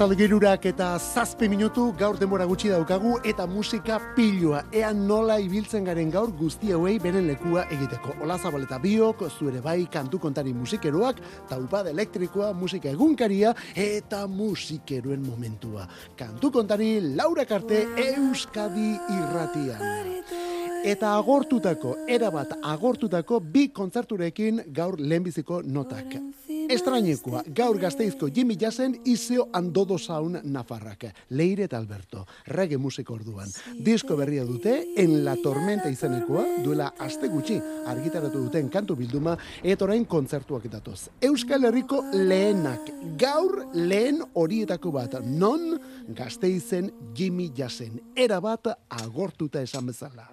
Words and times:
Arratxalde 0.00 0.16
gerurak 0.16 0.64
eta 0.64 0.86
zazpe 0.96 1.44
minutu 1.52 1.82
gaur 1.92 2.16
denbora 2.16 2.46
gutxi 2.48 2.70
daukagu 2.72 3.18
eta 3.28 3.44
musika 3.46 3.98
pilua. 4.16 4.62
Ean 4.72 5.02
nola 5.04 5.34
ibiltzen 5.44 5.84
garen 5.84 6.08
gaur 6.08 6.32
guzti 6.38 6.72
hauei 6.72 6.94
beren 6.98 7.26
lekua 7.28 7.66
egiteko. 7.68 8.14
Ola 8.24 8.38
zabaleta 8.38 8.78
biok, 8.80 9.26
zuere 9.28 9.60
bai 9.60 9.84
kantu 9.92 10.16
kontari 10.18 10.54
musikeroak, 10.56 11.20
taupad 11.50 11.92
elektrikoa, 11.92 12.54
musika 12.56 12.88
egunkaria 12.88 13.52
eta 13.76 14.24
musikeroen 14.26 15.20
momentua. 15.20 15.84
Kantu 16.16 16.50
kontari 16.50 16.94
Laura 17.12 17.44
Karte 17.44 17.84
Euskadi 18.06 18.94
irratian. 19.18 19.84
Eta 20.80 21.12
agortutako, 21.18 21.98
erabat 22.08 22.56
agortutako 22.62 23.44
bi 23.44 23.68
kontzerturekin 23.68 24.64
gaur 24.72 24.96
lehenbiziko 24.96 25.60
notak. 25.60 26.16
Estrainekoa, 26.68 27.42
gaur 27.54 27.78
gazteizko 27.80 28.28
Jimmy 28.34 28.56
Jassen 28.60 28.96
izeo 29.08 29.46
andodo 29.56 29.96
zaun 29.98 30.38
Nafarrak. 30.44 31.06
Leire 31.30 31.64
eta 31.64 31.78
Alberto, 31.78 32.26
rege 32.46 32.78
musiko 32.78 33.14
orduan. 33.14 33.48
Disko 33.78 34.16
berria 34.18 34.44
dute, 34.44 34.74
en 35.00 35.24
la 35.24 35.36
tormenta 35.40 35.90
izanekoa, 35.90 36.44
duela 36.64 36.90
aste 36.98 37.30
gutxi 37.32 37.60
argitaratu 37.90 38.44
duten 38.46 38.68
kantu 38.68 38.96
bilduma, 38.98 39.36
eta 39.62 39.86
orain 39.86 40.04
kontzertuak 40.04 40.66
datoz. 40.72 41.08
Euskal 41.22 41.64
Herriko 41.68 42.02
lehenak, 42.12 42.92
gaur 43.20 43.64
lehen 43.74 44.20
horietako 44.34 44.92
bat, 44.98 45.20
non 45.24 45.78
gazteizen 46.16 46.92
Jimmy 47.14 47.50
Jassen. 47.56 48.00
Era 48.14 48.40
bat 48.40 48.74
agortuta 48.88 49.62
esan 49.62 49.86
bezala. 49.90 50.28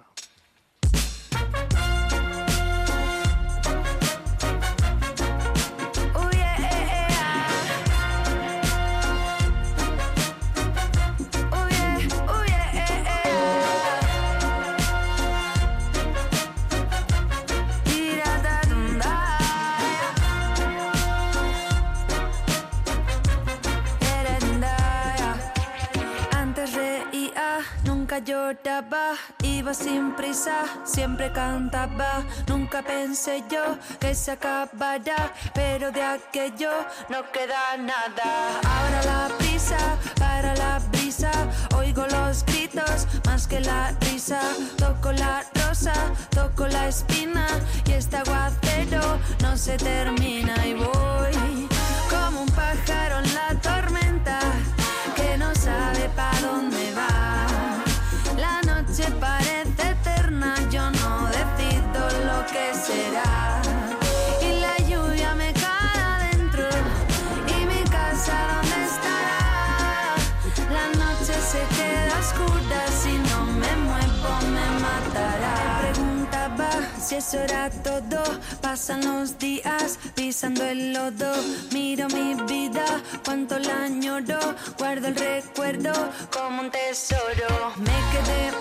Lloraba, 28.20 29.14
iba 29.42 29.74
sin 29.74 30.12
prisa, 30.12 30.64
siempre 30.84 31.32
cantaba. 31.32 32.24
Nunca 32.46 32.82
pensé 32.82 33.44
yo 33.50 33.76
que 34.00 34.14
se 34.14 34.32
acabará, 34.32 35.32
pero 35.54 35.90
de 35.90 36.02
aquello 36.02 36.70
no 37.08 37.22
queda 37.32 37.76
nada. 37.78 38.60
Ahora 38.64 39.02
la 39.04 39.28
prisa, 39.38 39.78
para 40.18 40.54
la 40.56 40.78
brisa, 40.90 41.30
oigo 41.76 42.06
los 42.06 42.44
gritos 42.44 43.06
más 43.26 43.46
que 43.46 43.60
la 43.60 43.92
risa. 44.00 44.40
Toco 44.76 45.12
la 45.12 45.44
rosa, 45.54 45.94
toco 46.30 46.66
la 46.66 46.88
espina 46.88 47.46
y 47.86 47.92
este 47.92 48.16
aguacero 48.16 49.18
no 49.42 49.56
se 49.56 49.76
termina 49.76 50.54
y 50.66 50.74
voy 50.74 51.68
como 52.10 52.42
un 52.42 52.48
pájaro 52.48 53.18
en 53.18 53.34
la 53.34 53.60
tormenta 53.60 54.07
si 77.08 77.14
eso 77.14 77.38
era 77.40 77.70
todo, 77.70 78.22
pasan 78.60 79.02
los 79.02 79.38
días 79.38 79.98
pisando 80.14 80.62
el 80.64 80.92
lodo. 80.92 81.32
Miro 81.72 82.06
mi 82.08 82.34
vida, 82.46 82.84
cuánto 83.24 83.58
la 83.58 83.84
añoro, 83.84 84.38
guardo 84.78 85.08
el 85.08 85.16
recuerdo 85.16 85.92
como 86.30 86.60
un 86.60 86.70
tesoro. 86.70 87.72
Me 87.78 87.96
quedé 88.12 88.52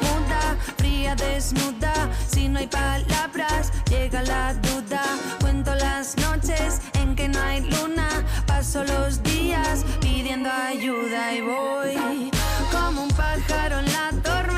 fría, 0.78 1.14
desnuda. 1.16 1.94
Si 2.26 2.48
no 2.48 2.60
hay 2.60 2.68
palabras, 2.68 3.74
llega 3.90 4.22
la 4.22 4.54
duda. 4.54 5.02
Cuento 5.42 5.76
las 5.76 6.16
noches 6.16 6.80
en 7.02 7.18
que 7.18 7.28
no 7.28 7.42
hay 7.42 7.60
luna. 7.70 8.08
Paso 8.46 8.82
los 8.86 9.22
días 9.24 9.84
pidiendo 10.00 10.50
ayuda 10.50 11.34
y 11.34 11.42
voy 11.42 12.32
como 12.72 13.04
un 13.04 13.10
pájaro 13.10 13.80
en 13.80 13.92
la 13.92 14.10
tormenta 14.24 14.57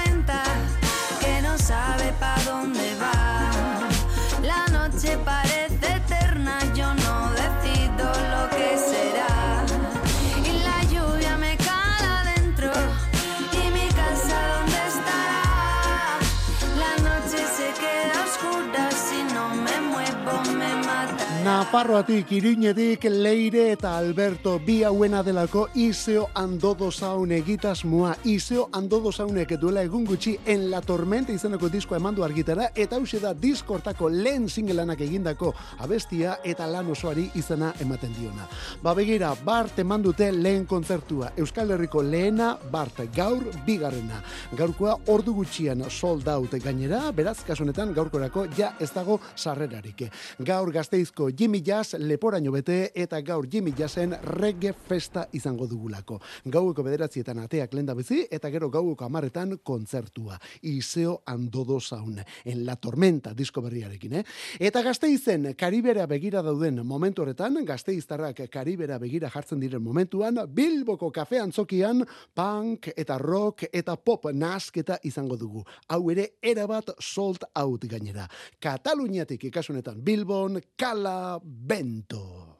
Nafarroatik, 21.69 22.31
Iruñetik, 22.31 23.03
Leire 23.03 23.67
eta 23.71 23.91
Alberto 23.95 24.55
bi 24.57 24.81
hauena 24.83 25.21
delako 25.21 25.67
Iseo 25.75 26.23
Andodo 26.33 26.89
Zaun 26.91 27.31
egitasmoa. 27.31 28.15
Iseo 28.23 28.71
Andodo 28.73 29.11
Zaunek 29.11 29.51
duela 29.61 29.83
egun 29.85 30.07
gutxi 30.09 30.33
en 30.49 30.71
la 30.71 30.81
tormenta 30.81 31.31
izeneko 31.31 31.69
diskoa 31.69 31.99
emandu 31.99 32.23
argitara 32.25 32.71
eta 32.73 32.97
hause 32.97 33.19
da 33.21 33.35
diskortako 33.37 34.09
lehen 34.09 34.47
singelanak 34.49 35.03
egindako 35.05 35.51
abestia 35.77 36.39
eta 36.43 36.65
lan 36.65 36.89
osoari 36.89 37.27
izena 37.37 37.69
ematen 37.85 38.17
diona. 38.17 38.49
Ba 38.81 38.95
begira, 38.97 39.35
Bart 39.45 39.77
emandute 39.77 40.31
lehen 40.31 40.65
kontzertua. 40.65 41.35
Euskal 41.37 41.69
Herriko 41.69 42.01
lehena 42.01 42.57
Bart 42.71 43.03
gaur 43.13 43.45
bigarrena. 43.67 44.23
Gaurkoa 44.57 44.97
ordu 45.05 45.37
gutxian 45.37 45.85
sold 45.91 46.33
out 46.33 46.57
gainera, 46.65 47.11
beraz 47.11 47.43
kasunetan 47.45 47.93
gaurkorako 47.93 48.47
ja 48.57 48.73
ez 48.79 48.89
dago 48.89 49.21
sarrerarik. 49.35 50.07
Gaur 50.41 50.73
gazteizko 50.73 51.29
Jimmy 51.29 51.58
Jazz 51.63 51.95
leporaino 51.99 52.51
bete 52.51 52.91
eta 52.95 53.19
gaur 53.21 53.47
Jimmy 53.49 53.73
Jazzen 53.77 54.15
reggae 54.23 54.73
festa 54.73 55.25
izango 55.33 55.67
dugulako. 55.67 56.19
Gaueko 56.45 56.83
bederatzietan 56.83 57.39
ateak 57.43 57.73
lenda 57.73 57.95
bizi 57.95 58.25
eta 58.31 58.49
gero 58.49 58.69
gaueko 58.69 59.05
amaretan 59.05 59.57
kontzertua. 59.63 60.37
Iseo 60.61 61.21
andodo 61.25 61.79
zaun. 61.79 62.19
En 62.45 62.65
la 62.65 62.75
tormenta 62.75 63.33
disko 63.33 63.61
berriarekin, 63.61 64.13
eh? 64.19 64.23
Eta 64.59 64.81
gazteizen 64.85 65.53
karibera 65.57 66.05
begira 66.07 66.41
dauden 66.45 66.85
momentu 66.85 67.23
horretan, 67.23 67.59
gazteiztarrak 67.65 68.43
karibera 68.51 68.99
begira 68.99 69.29
jartzen 69.29 69.59
diren 69.59 69.83
momentuan, 69.83 70.39
Bilboko 70.47 71.11
kafe 71.11 71.39
antzokian 71.39 72.03
punk 72.35 72.91
eta 72.95 73.17
rock 73.17 73.67
eta 73.73 73.95
pop 73.97 74.29
nasketa 74.33 74.99
izango 75.03 75.37
dugu. 75.37 75.63
Hau 75.89 76.01
ere 76.11 76.29
erabat 76.41 76.95
sold 76.99 77.45
out 77.55 77.85
gainera. 77.89 78.27
Kataluniatik 78.59 79.49
ikasunetan 79.49 80.01
Bilbon, 80.03 80.59
Kala 80.77 81.39
Bento. 81.51 82.57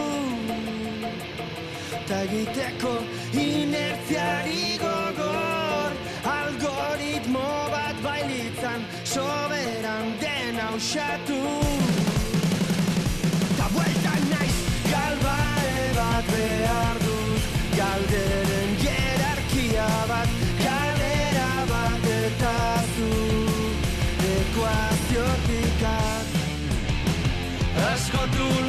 Ta 2.10 2.18
egiteko 2.26 2.96
inertziari 3.44 4.74
gogor 4.82 5.94
Algoritmo 6.34 7.48
bat 7.70 8.02
bailitzan 8.02 8.82
soberan 9.04 10.16
dena 10.18 10.72
usatu 10.74 11.99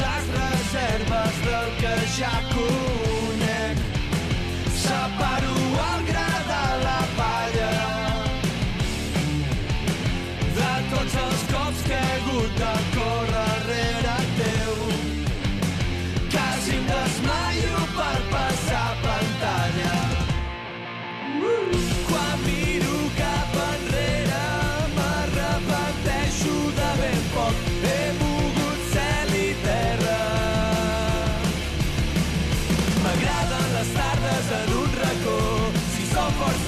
les 0.03 0.23
reserves 0.39 1.43
del 1.45 1.69
que 1.81 1.95
ja 2.17 2.33
conec. 2.53 2.90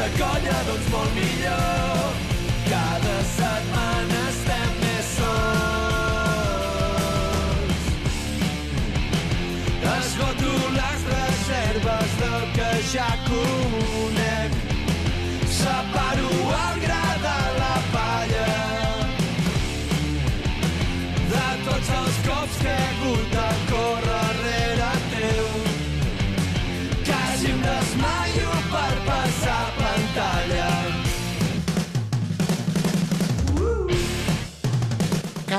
Nostra 0.03 0.25
colla, 0.25 0.63
doncs 0.65 0.89
molt 0.91 1.13
millor. 1.15 1.32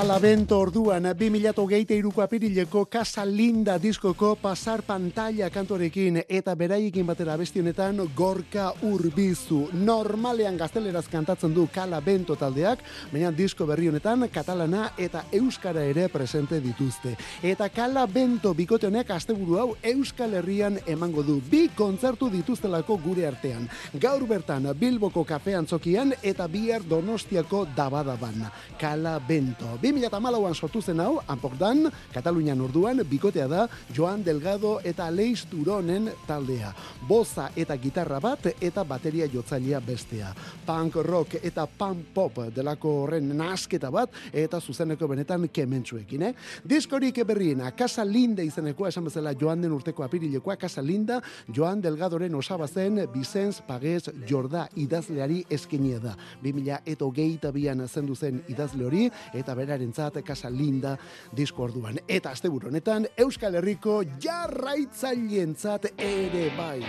Kalabento 0.04 0.58
orduan 0.60 1.06
2008ko 1.16 2.20
apirileko 2.20 2.82
Casa 2.92 3.22
Linda 3.24 3.78
diskoko 3.80 4.34
pasar 4.36 4.82
pantalla 4.84 5.46
kantorekin 5.48 6.18
eta 6.28 6.52
beraiekin 6.54 7.06
batera 7.08 7.38
besti 7.40 7.62
honetan 7.62 8.02
gorka 8.14 8.66
urbizu. 8.84 9.70
Normalean 9.72 10.58
gazteleraz 10.60 11.06
kantatzen 11.08 11.54
du 11.56 11.64
Kalabento 11.72 12.36
taldeak, 12.36 12.82
baina 13.14 13.30
disko 13.32 13.64
berri 13.64 13.88
honetan 13.88 14.26
katalana 14.28 14.90
eta 14.98 15.22
euskara 15.32 15.86
ere 15.88 16.10
presente 16.12 16.60
dituzte. 16.60 17.14
Eta 17.40 17.70
Kalabento 17.72 18.52
bikote 18.52 18.92
honek 18.92 19.14
asteburu 19.16 19.58
hau 19.58 19.70
Euskal 19.94 20.36
Herrian 20.36 20.78
emango 20.84 21.24
du. 21.24 21.38
Bi 21.40 21.70
kontzertu 21.74 22.28
dituztelako 22.28 22.98
gure 23.06 23.24
artean. 23.26 23.70
Gaur 23.96 24.28
bertan 24.28 24.68
Bilboko 24.76 25.24
kafean 25.24 25.64
zokian 25.66 26.12
eta 26.22 26.44
bihar 26.46 26.84
Donostiako 26.84 27.64
dabadaban. 27.74 28.44
Kalabento. 28.76 29.78
2008an 29.94 30.54
sortu 30.54 30.82
zen 30.82 31.00
hau, 31.00 31.20
Anpokdan, 31.28 31.86
Katalunian 32.12 32.60
orduan, 32.60 33.02
bikotea 33.06 33.46
da 33.48 33.66
Joan 33.94 34.24
Delgado 34.24 34.80
eta 34.84 35.10
Leiz 35.10 35.44
Turonen 35.50 36.10
taldea. 36.26 36.72
Boza 37.08 37.50
eta 37.56 37.76
gitarra 37.78 38.18
bat 38.20 38.46
eta 38.60 38.84
bateria 38.84 39.28
jotzailea 39.30 39.80
bestea. 39.80 40.32
Punk 40.66 40.96
rock 41.04 41.36
eta 41.42 41.66
punk 41.66 42.10
pop 42.14 42.40
delako 42.54 42.90
horren 43.04 43.30
nasketa 43.36 43.90
bat 43.90 44.10
eta 44.32 44.60
zuzeneko 44.60 45.08
benetan 45.08 45.48
kementsuekin, 45.48 46.22
eh? 46.22 46.32
Diskorik 46.64 47.22
berriena, 47.26 47.70
Casa 47.76 48.04
Linda 48.04 48.42
izenekoa 48.42 48.88
esan 48.88 49.04
bezala 49.04 49.34
joan 49.38 49.62
den 49.62 49.72
urteko 49.72 50.04
apirilekoa, 50.04 50.56
Casa 50.56 50.82
Linda, 50.82 51.20
Joan 51.54 51.82
Delgadoren 51.82 52.34
osaba 52.34 52.66
zen 52.68 53.04
Bizenz 53.12 53.60
Pagez 53.66 54.08
Jorda 54.28 54.66
idazleari 54.76 55.44
eskenia 55.50 56.00
da. 56.02 56.16
2000 56.42 56.80
eta 56.84 57.04
hogeita 57.04 57.52
bian 57.52 57.86
zendu 57.88 58.16
zen 58.16 58.42
idazle 58.48 58.84
hori 58.86 59.08
eta 59.34 59.54
berarentzat 59.84 60.22
Casa 60.24 60.50
Linda 60.50 60.96
disko 61.32 61.64
orduan. 61.64 61.98
Eta 62.08 62.30
asteburu 62.30 62.68
honetan 62.68 63.06
Euskal 63.16 63.54
Herriko 63.54 64.02
jarraitzaileentzat 64.20 65.92
ere 65.98 66.50
bai. 66.56 66.82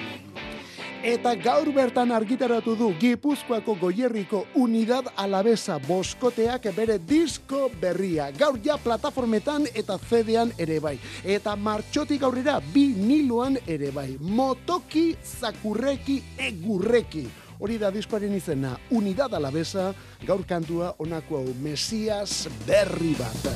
Eta 1.06 1.36
gaur 1.36 1.70
bertan 1.70 2.12
argitaratu 2.12 2.76
du 2.76 2.88
Gipuzkoako 2.98 3.76
Goierriko 3.76 4.46
Unidad 4.56 5.12
Alavesa 5.16 5.78
boskoteak 5.80 6.72
bere 6.76 6.98
disko 6.98 7.70
berria. 7.82 8.32
Gaur 8.32 8.58
ja 8.64 8.78
plataformetan 8.78 9.68
eta 9.76 10.00
zedean 10.00 10.52
ere 10.58 10.80
bai. 10.80 10.98
Eta 11.24 11.56
martxotik 11.56 12.24
aurrera 12.24 12.60
bi 12.74 12.88
niloan 12.96 13.58
ere 13.68 13.92
bai. 13.92 14.18
Motoki, 14.20 15.16
zakurreki, 15.22 16.22
egurreki. 16.38 17.28
Hori 17.60 17.78
da 17.80 17.92
diskoaren 17.92 18.34
izena, 18.36 18.76
Unidad 18.92 19.34
Alavesa, 19.34 19.94
gaur 20.28 20.44
kantua 20.48 20.94
onako 21.00 21.40
hau 21.40 21.54
Mesias 21.64 22.48
berri 22.68 23.16
bat. 23.20 23.50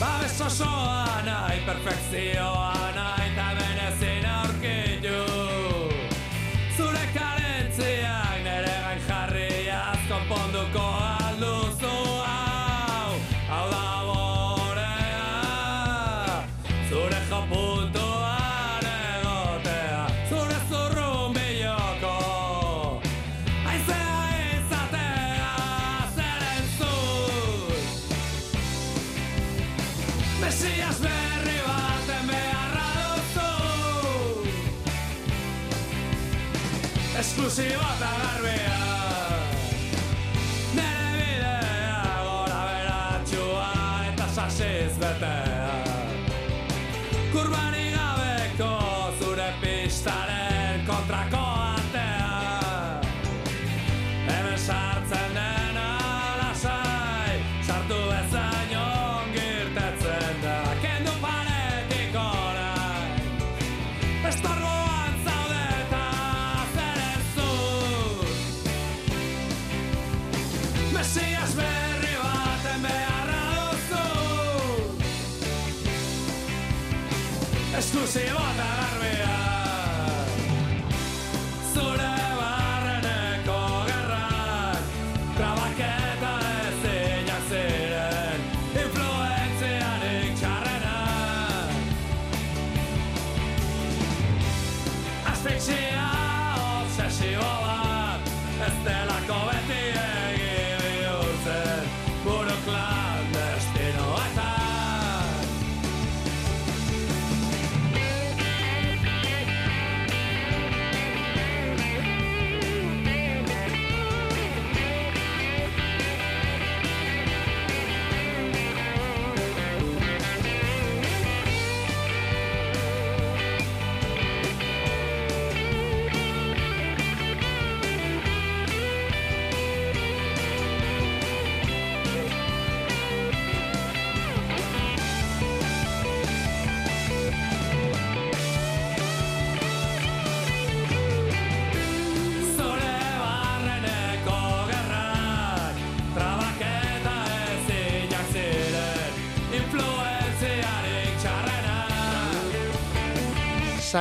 Babes 0.00 0.40
osoa 0.40 1.22
nahi, 1.26 1.60
perfekzioa 1.66 2.72
nahi, 2.96 3.61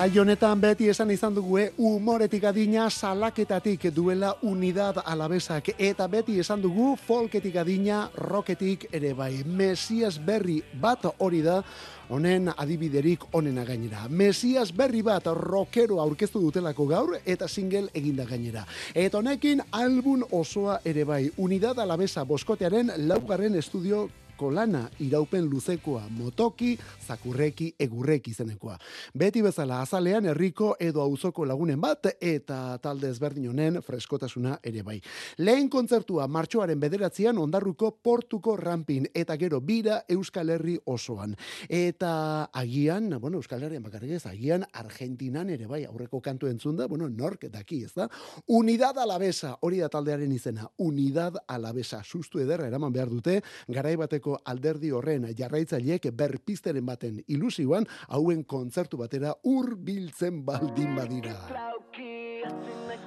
Saionetan 0.02 0.58
beti 0.58 0.88
esan 0.90 1.12
izan 1.14 1.36
dugu, 1.36 1.60
eh, 1.62 1.74
umoretik 1.78 2.48
adina 2.50 2.88
salaketatik 2.90 3.84
duela 3.94 4.32
unidad 4.42 4.98
alabesak. 5.06 5.76
Eta 5.78 6.08
beti 6.08 6.40
esan 6.42 6.62
dugu 6.62 6.96
folketik 6.98 7.56
adina 7.56 8.10
roketik 8.16 8.88
ere 8.92 9.14
bai. 9.14 9.44
Mesias 9.46 10.18
berri 10.18 10.64
bat 10.74 11.06
hori 11.20 11.44
da, 11.46 11.62
honen 12.10 12.50
adibiderik 12.58 13.28
onena 13.32 13.64
gainera. 13.64 14.08
Mesias 14.10 14.72
berri 14.74 15.04
bat 15.04 15.28
rockero 15.38 16.00
aurkeztu 16.02 16.42
dutelako 16.42 16.88
gaur 16.88 17.20
eta 17.24 17.48
single 17.48 17.88
eginda 17.94 18.26
gainera. 18.26 18.66
Eta 18.96 19.20
honekin 19.20 19.62
album 19.72 20.24
osoa 20.32 20.80
ere 20.84 21.04
bai. 21.04 21.30
Unidad 21.38 21.78
alabesa 21.78 22.24
boskotearen 22.24 22.92
laugarren 22.98 23.56
estudio 23.56 24.08
lana 24.50 24.88
iraupen 25.00 25.46
luzekoa 25.46 26.08
motoki, 26.10 26.78
zakurreki, 27.06 27.74
egurreki 27.80 28.32
izenekoa. 28.32 28.78
Beti 29.14 29.44
bezala 29.46 29.82
azalean 29.82 30.26
herriko 30.26 30.76
edo 30.80 31.02
auzoko 31.04 31.46
lagunen 31.46 31.82
bat 31.82 32.08
eta 32.20 32.78
talde 32.82 33.12
ezberdin 33.12 33.50
honen 33.52 33.82
freskotasuna 33.86 34.58
ere 34.64 34.82
bai. 34.82 34.98
Lehen 35.38 35.70
kontzertua 35.70 36.28
martxoaren 36.32 36.80
bederatzean 36.80 37.38
ondarruko 37.38 37.92
portuko 38.04 38.56
rampin 38.58 39.08
eta 39.14 39.36
gero 39.38 39.60
bira 39.62 40.02
Euskal 40.10 40.50
Herri 40.50 40.78
osoan. 40.86 41.36
Eta 41.70 42.50
agian, 42.54 43.12
bueno, 43.20 43.38
Euskal 43.38 43.64
Herrian 43.64 43.84
bakarrik 43.84 44.16
ez, 44.18 44.26
agian 44.26 44.66
Argentinan 44.74 45.50
ere 45.50 45.68
bai 45.68 45.84
aurreko 45.86 46.22
kantu 46.22 46.48
entzun 46.48 46.78
da, 46.78 46.88
bueno, 46.88 47.10
nork 47.10 47.46
daki, 47.52 47.84
ez 47.86 47.94
da? 47.96 48.08
Unidad 48.48 48.98
alabesa, 49.02 49.56
hori 49.62 49.82
da 49.84 49.90
taldearen 49.92 50.32
izena, 50.32 50.70
Unidad 50.80 51.42
alabesa, 51.48 52.02
sustu 52.04 52.40
ederra 52.40 52.68
eraman 52.70 52.94
behar 52.94 53.12
dute, 53.12 53.40
garaibateko 53.68 54.31
alderdi 54.46 54.92
horren 54.92 55.28
jarraitzaileek 55.38 56.10
berpisteren 56.18 56.86
baten 56.86 57.22
ilusioan 57.28 57.88
hauen 58.08 58.44
kontzertu 58.44 58.98
batera 58.98 59.34
hurbiltzen 59.44 60.44
baldin 60.46 60.96
badira. 60.96 61.38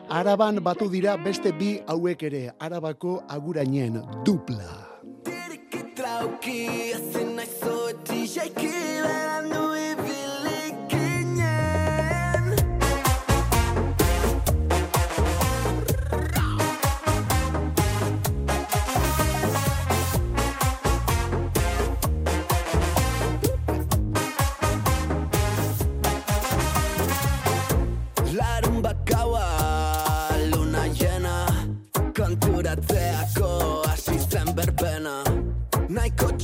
Araban 0.08 0.60
batu 0.62 0.88
dira 0.92 1.16
beste 1.16 1.52
bi 1.52 1.78
hauek 1.86 2.22
ere, 2.28 2.42
arabako 2.60 3.22
agurainen 3.28 4.02
dupla. 4.24 4.84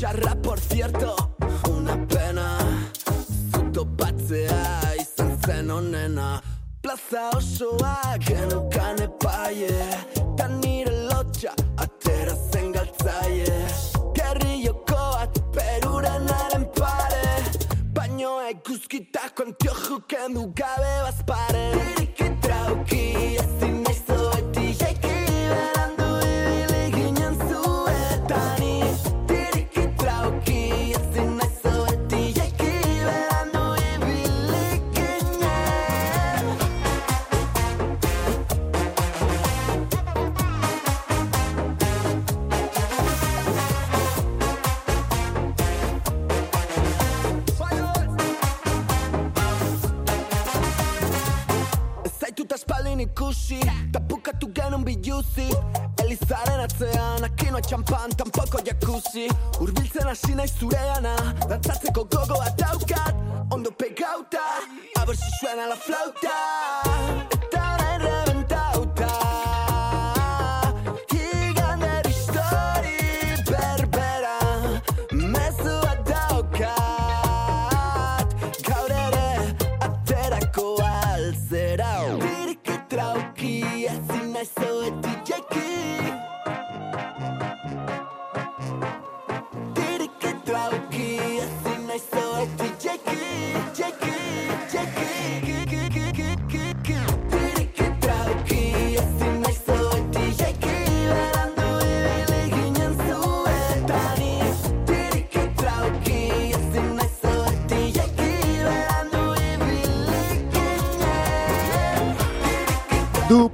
Txarra, 0.00 0.34
por 0.40 0.58
cierto, 0.58 1.14
una 1.68 1.94
pena. 2.08 2.58
Zuto 3.52 3.84
batzea 3.84 4.94
izan 4.98 5.36
zen 5.44 5.70
onena. 5.70 6.40
Plaza 6.80 7.28
osoa 7.36 8.16
genukan 8.18 9.02
epaie. 9.04 9.76
Ta 10.38 10.48
nire 10.48 10.94
lotxa 11.10 11.52
atera 11.76 12.34
zen 12.50 12.72
galtzaie. 12.72 13.58
Gerri 14.16 14.64
joko 14.64 15.02
bat 15.18 15.36
peruren 15.52 16.32
aren 16.38 16.64
pare. 16.80 17.44
Baino 17.92 18.38
eguzkitako 18.48 19.50
antiojo 19.50 20.00
kendu 20.08 20.46
gabe 20.56 20.94
bazpare 21.04 21.66
Diriki 21.76 22.32
trauki 22.40 23.04
ezin 23.44 23.82
ikusi 53.30 53.60
Tapukatu 53.92 54.48
genuen 54.54 54.84
biluzi 54.84 55.48
Elizaren 56.02 56.60
atzean 56.60 57.24
Akinoa 57.24 57.62
txampan, 57.62 58.14
tampoko 58.16 58.62
jacuzzi 58.66 59.28
Urbiltzen 59.60 60.08
hasi 60.08 60.34
nahi 60.34 60.48
zureana 60.48 61.14
Dantzatzeko 61.48 62.04
gogo 62.04 62.38
bat 62.38 62.58
daukat 62.58 63.14
Ondo 63.54 63.70
pegauta 63.70 64.46
A 64.96 65.04
ver 65.04 65.16
si 65.16 65.30
suena 65.40 65.68
la 65.68 65.76
flauta 65.76 67.29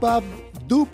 Bob 0.06 0.22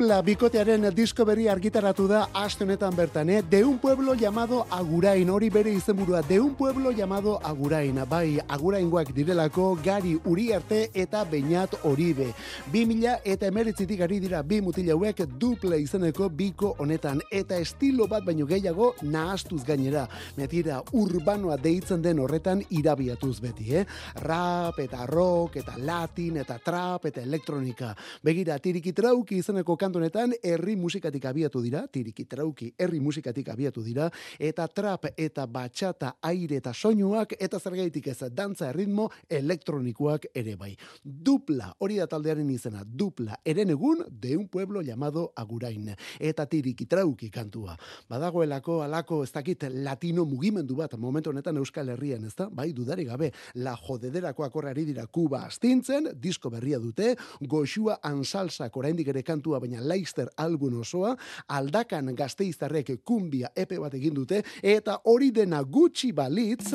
Dupla 0.02 0.16
bikotearen 0.26 0.88
disko 0.96 1.22
berri 1.22 1.44
argitaratu 1.46 2.08
da 2.10 2.24
aste 2.34 2.64
honetan 2.64 2.96
bertan, 2.96 3.28
eh? 3.30 3.40
De 3.48 3.62
un 3.64 3.78
pueblo 3.78 4.14
llamado 4.18 4.66
Agurain, 4.68 5.28
hori 5.30 5.48
bere 5.48 5.70
izenburua, 5.70 6.22
de 6.22 6.40
un 6.40 6.56
pueblo 6.56 6.90
llamado 6.90 7.38
Agurain, 7.46 8.00
bai, 8.10 8.40
Aguraingoak 8.48 9.12
direlako 9.14 9.78
gari 9.84 10.16
uriarte 10.24 10.90
eta 10.92 11.22
beinat 11.22 11.76
horibe. 11.84 12.32
Bi 12.72 12.82
mila 12.84 13.20
eta 13.24 13.46
emeritzitik 13.46 14.00
ari 14.00 14.18
dira 14.18 14.42
bi 14.42 14.60
mutilauek 14.60 15.22
dupla 15.38 15.78
izeneko 15.78 16.28
biko 16.28 16.74
honetan, 16.80 17.22
eta 17.30 17.56
estilo 17.62 18.08
bat 18.10 18.26
baino 18.26 18.44
gehiago 18.44 18.96
nahastuz 19.02 19.62
gainera. 19.62 20.08
Metira, 20.36 20.80
urbanoa 20.90 21.56
deitzen 21.56 22.02
den 22.02 22.18
horretan 22.18 22.64
irabiatuz 22.70 23.38
beti, 23.40 23.76
eh? 23.76 23.86
Rap 24.16 24.82
eta 24.82 25.06
rock 25.06 25.60
eta 25.62 25.78
latin 25.78 26.42
eta 26.42 26.58
trap 26.58 27.06
eta 27.06 27.22
elektronika. 27.22 27.94
Begira, 28.24 28.58
tiriki 28.58 28.90
trauki 28.92 29.38
izeneko 29.38 29.52
izeneko 29.52 29.76
kantonetan 29.92 30.32
herri 30.40 30.72
musikatik 30.80 31.26
abiatu 31.28 31.60
dira, 31.60 31.82
tiriki 31.84 32.24
trauki 32.24 32.70
herri 32.80 32.98
musikatik 33.00 33.50
abiatu 33.52 33.82
dira, 33.84 34.06
eta 34.40 34.64
trap 34.72 35.10
eta 35.20 35.44
batxata 35.44 36.14
aire 36.24 36.56
eta 36.56 36.72
soinuak, 36.72 37.34
eta 37.38 37.60
zergaitik 37.60 38.08
ez 38.08 38.30
dantza 38.32 38.70
erritmo 38.70 39.10
elektronikoak 39.28 40.30
ere 40.34 40.54
bai. 40.56 40.70
Dupla, 41.04 41.74
hori 41.78 41.98
da 42.00 42.06
taldearen 42.08 42.48
izena, 42.50 42.86
dupla, 42.86 43.36
eren 43.44 43.74
egun 43.74 44.00
de 44.08 44.36
un 44.38 44.46
pueblo 44.48 44.80
llamado 44.80 45.32
Agurain, 45.36 45.92
eta 46.18 46.46
tiriki 46.46 46.86
trauki 46.86 47.28
kantua. 47.28 47.76
Badagoelako 48.08 48.80
alako 48.86 49.22
ez 49.26 49.32
dakit 49.32 49.68
latino 49.84 50.24
mugimendu 50.24 50.78
bat 50.80 50.96
momentu 50.96 51.34
honetan 51.34 51.60
Euskal 51.60 51.92
Herrian, 51.92 52.24
ez 52.24 52.34
da? 52.38 52.48
Bai, 52.48 52.70
dudari 52.72 53.04
gabe, 53.04 53.28
la 53.60 53.76
jodederako 53.76 54.48
akorrari 54.48 54.86
dira 54.88 55.04
Kuba 55.06 55.44
astintzen, 55.50 56.14
disko 56.16 56.48
berria 56.48 56.80
dute, 56.80 57.12
goxua 57.44 58.00
ansalsak 58.02 58.80
oraindik 58.80 59.12
ere 59.12 59.22
kantua 59.22 59.60
baina 59.60 59.81
Leicester 59.82 60.28
album 60.36 60.80
osoa, 60.80 61.16
aldakan 61.48 62.14
gazteiztarrek 62.16 62.94
kumbia 63.04 63.50
epe 63.56 63.78
bat 63.82 63.94
egin 63.94 64.14
dute, 64.14 64.42
eta 64.62 64.98
hori 65.04 65.30
dena 65.34 65.62
gutxi 65.62 66.12
balitz, 66.12 66.72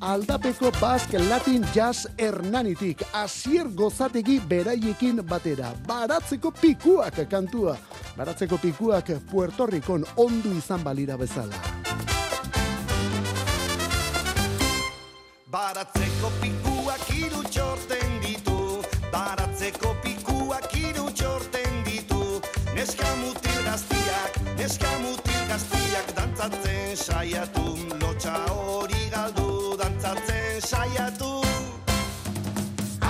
aldapeko 0.00 0.70
Basque 0.80 1.18
Latin 1.18 1.66
Jazz 1.74 2.06
Hernanitik, 2.18 3.02
asier 3.12 3.68
gozategi 3.74 4.38
beraiekin 4.40 5.22
batera, 5.26 5.72
baratzeko 5.86 6.52
pikuak 6.60 7.24
kantua, 7.30 7.76
baratzeko 8.16 8.58
pikuak 8.62 9.12
Puerto 9.30 9.66
Ricon 9.66 10.06
ondu 10.16 10.54
izan 10.58 10.84
balira 10.84 11.16
bezala. 11.16 11.66
Baratzeko 15.48 16.32
pikuak 16.40 16.67
Neska 24.68 24.90
mutil 25.00 25.44
gaztiak 25.48 26.08
dantzatzen 26.16 26.96
saiatu 27.00 27.62
Lotxa 28.02 28.34
hori 28.52 29.06
galdu 29.14 29.46
dantzatzen 29.80 30.60
saiatu. 30.60 31.30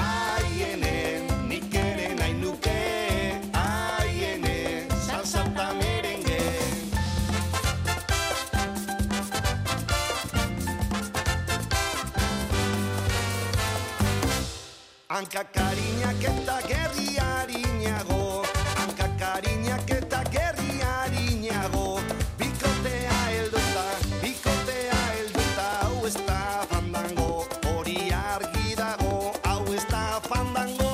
Aiene, 0.02 0.94
nik 1.50 1.74
ere 1.80 2.14
nahi 2.20 2.38
nuke. 2.44 2.78
Aiene, 3.64 4.86
salsa 5.08 5.42
eta 5.50 5.66
merengue 5.80 6.38
fandango 30.38 30.88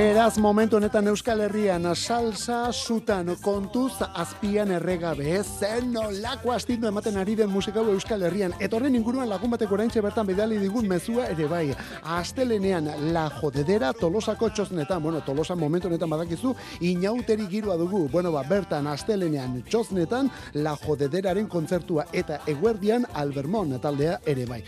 Beraz, 0.00 0.38
momentu 0.38 0.78
honetan 0.78 1.10
Euskal 1.10 1.42
Herrian 1.44 1.84
salsa 1.94 2.72
sutan 2.72 3.34
kontuz 3.44 3.98
azpian 4.00 4.70
erregabe. 4.72 5.42
Zen 5.44 5.90
nolako 5.92 6.54
astindu 6.54 6.88
ematen 6.88 7.18
ari 7.20 7.34
den 7.36 7.50
musika 7.52 7.82
hau 7.82 7.92
Euskal 7.92 8.22
Herrian. 8.22 8.54
Etorren 8.64 8.94
inguruan 8.96 9.28
lagun 9.28 9.50
bateko 9.52 9.76
oraintxe 9.76 10.00
bertan 10.00 10.24
bidali 10.26 10.56
digun 10.56 10.88
mezua 10.88 11.26
ere 11.28 11.48
bai. 11.50 11.74
Astelenean 12.16 12.88
la 13.12 13.26
jodedera 13.28 13.90
tolosako 13.92 14.48
txosnetan. 14.48 15.02
Bueno, 15.02 15.20
tolosa 15.20 15.54
momentu 15.54 15.90
honetan 15.90 16.08
badakizu 16.08 16.54
inauteri 16.80 17.44
girua 17.52 17.76
dugu. 17.76 18.06
Bueno, 18.08 18.32
ba, 18.32 18.40
bertan 18.48 18.88
astelenean 18.88 19.60
txosnetan 19.68 20.32
la 20.54 20.78
jodederaren 20.80 21.46
kontzertua 21.46 22.06
eta 22.12 22.40
eguerdian 22.46 23.04
Albermon 23.12 23.76
taldea 23.84 24.16
ere 24.24 24.48
bai. 24.48 24.62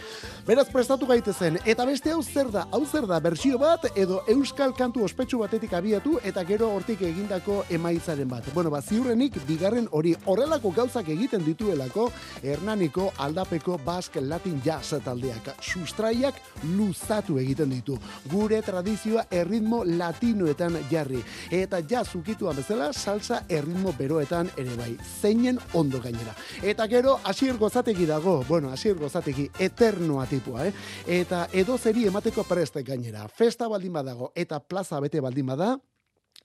Beraz 0.45 0.69
prestatu 0.69 1.09
gaitezen 1.09 1.57
eta 1.65 1.89
beste 1.89 2.13
hau 2.13 2.21
zer 2.21 2.53
da? 2.53 2.69
Hau 2.71 2.85
zer 2.85 3.09
da 3.09 3.17
bertsio 3.21 3.57
bat 3.57 3.89
edo 3.97 4.21
euskal 4.29 4.77
kantu 4.77 5.09
ospetsu 5.23 5.39
batetik 5.39 5.75
abiatu 5.79 6.17
eta 6.27 6.43
gero 6.43 6.67
hortik 6.75 7.03
egindako 7.07 7.61
emaitzaren 7.71 8.27
bat. 8.27 8.47
Bueno, 8.55 8.71
ba 8.75 8.81
ziurrenik 8.83 9.37
bigarren 9.47 9.85
hori 9.95 10.17
horrelako 10.27 10.73
gauzak 10.75 11.07
egiten 11.15 11.45
dituelako 11.47 12.09
Hernaniko 12.43 13.13
aldapeko 13.23 13.77
Basque 13.85 14.21
Latin 14.21 14.59
Jazz 14.65 14.99
taldeak 15.05 15.53
sustraiak 15.61 16.41
luzatu 16.75 17.39
egiten 17.39 17.71
ditu. 17.71 17.99
Gure 18.33 18.59
tradizioa 18.67 19.29
erritmo 19.31 19.85
latinoetan 19.85 20.81
jarri 20.91 21.23
eta 21.53 21.79
jazz 21.87 22.17
ukituan 22.19 22.59
bezala 22.59 22.91
salsa 22.93 23.45
erritmo 23.49 23.95
beroetan 23.95 24.51
ere 24.57 24.75
bai. 24.75 24.97
Zeinen 25.21 25.61
ondo 25.75 26.01
gainera. 26.03 26.35
Eta 26.63 26.89
gero 26.89 27.21
hasier 27.23 27.55
gozategi 27.63 28.11
dago, 28.11 28.41
bueno, 28.49 28.73
hasier 28.73 28.99
gozategi 28.99 29.49
eternoa 29.61 30.27
tipua, 30.27 30.67
eh? 30.67 30.75
Eta 31.07 31.47
edo 31.53 31.79
zeri 31.79 32.09
emateko 32.11 32.43
preste 32.43 32.83
gainera. 32.83 33.29
Festa 33.29 33.69
baldin 33.69 33.93
badago 33.93 34.33
eta 34.35 34.59
plaza 34.59 34.99
bete 35.13 35.21
baldin 35.21 35.47
bada, 35.47 35.77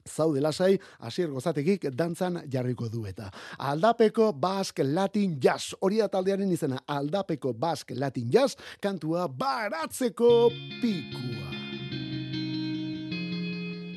zaude 0.07 0.41
lasai, 0.43 0.77
hasier 0.99 1.31
gozategik 1.31 1.87
dantzan 1.95 2.41
jarriko 2.51 2.89
du 2.91 3.05
eta. 3.07 3.31
Aldapeko 3.59 4.33
Basque 4.33 4.83
Latin 4.83 5.39
Jazz, 5.39 5.75
hori 5.81 5.99
da 6.03 6.07
taldearen 6.07 6.51
izena, 6.51 6.83
Aldapeko 6.87 7.53
Basque 7.53 7.95
Latin 7.95 8.29
Jazz, 8.31 8.55
kantua 8.81 9.27
baratzeko 9.27 10.49
pikua. 10.81 11.53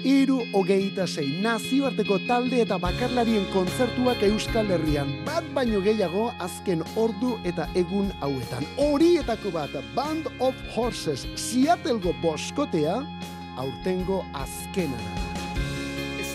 Iru 0.01 0.39
hogeita 0.57 1.05
sei 1.05 1.43
nazioarteko 1.45 2.17
talde 2.25 2.63
eta 2.63 2.79
bakarlarien 2.81 3.45
kontzertuak 3.53 4.23
Euskal 4.25 4.71
Herrian 4.73 5.11
bat 5.27 5.45
baino 5.53 5.83
gehiago 5.85 6.31
azken 6.41 6.81
ordu 6.97 7.35
eta 7.45 7.67
egun 7.77 8.09
hauetan. 8.25 8.65
Horietako 8.81 9.53
bat 9.53 9.77
Band 9.93 10.33
of 10.41 10.57
Horses 10.73 11.27
Seattlego 11.37 12.15
boskotea 12.23 12.97
aurtengo 13.61 14.25
azkenana. 14.33 15.13
It's 16.19 16.35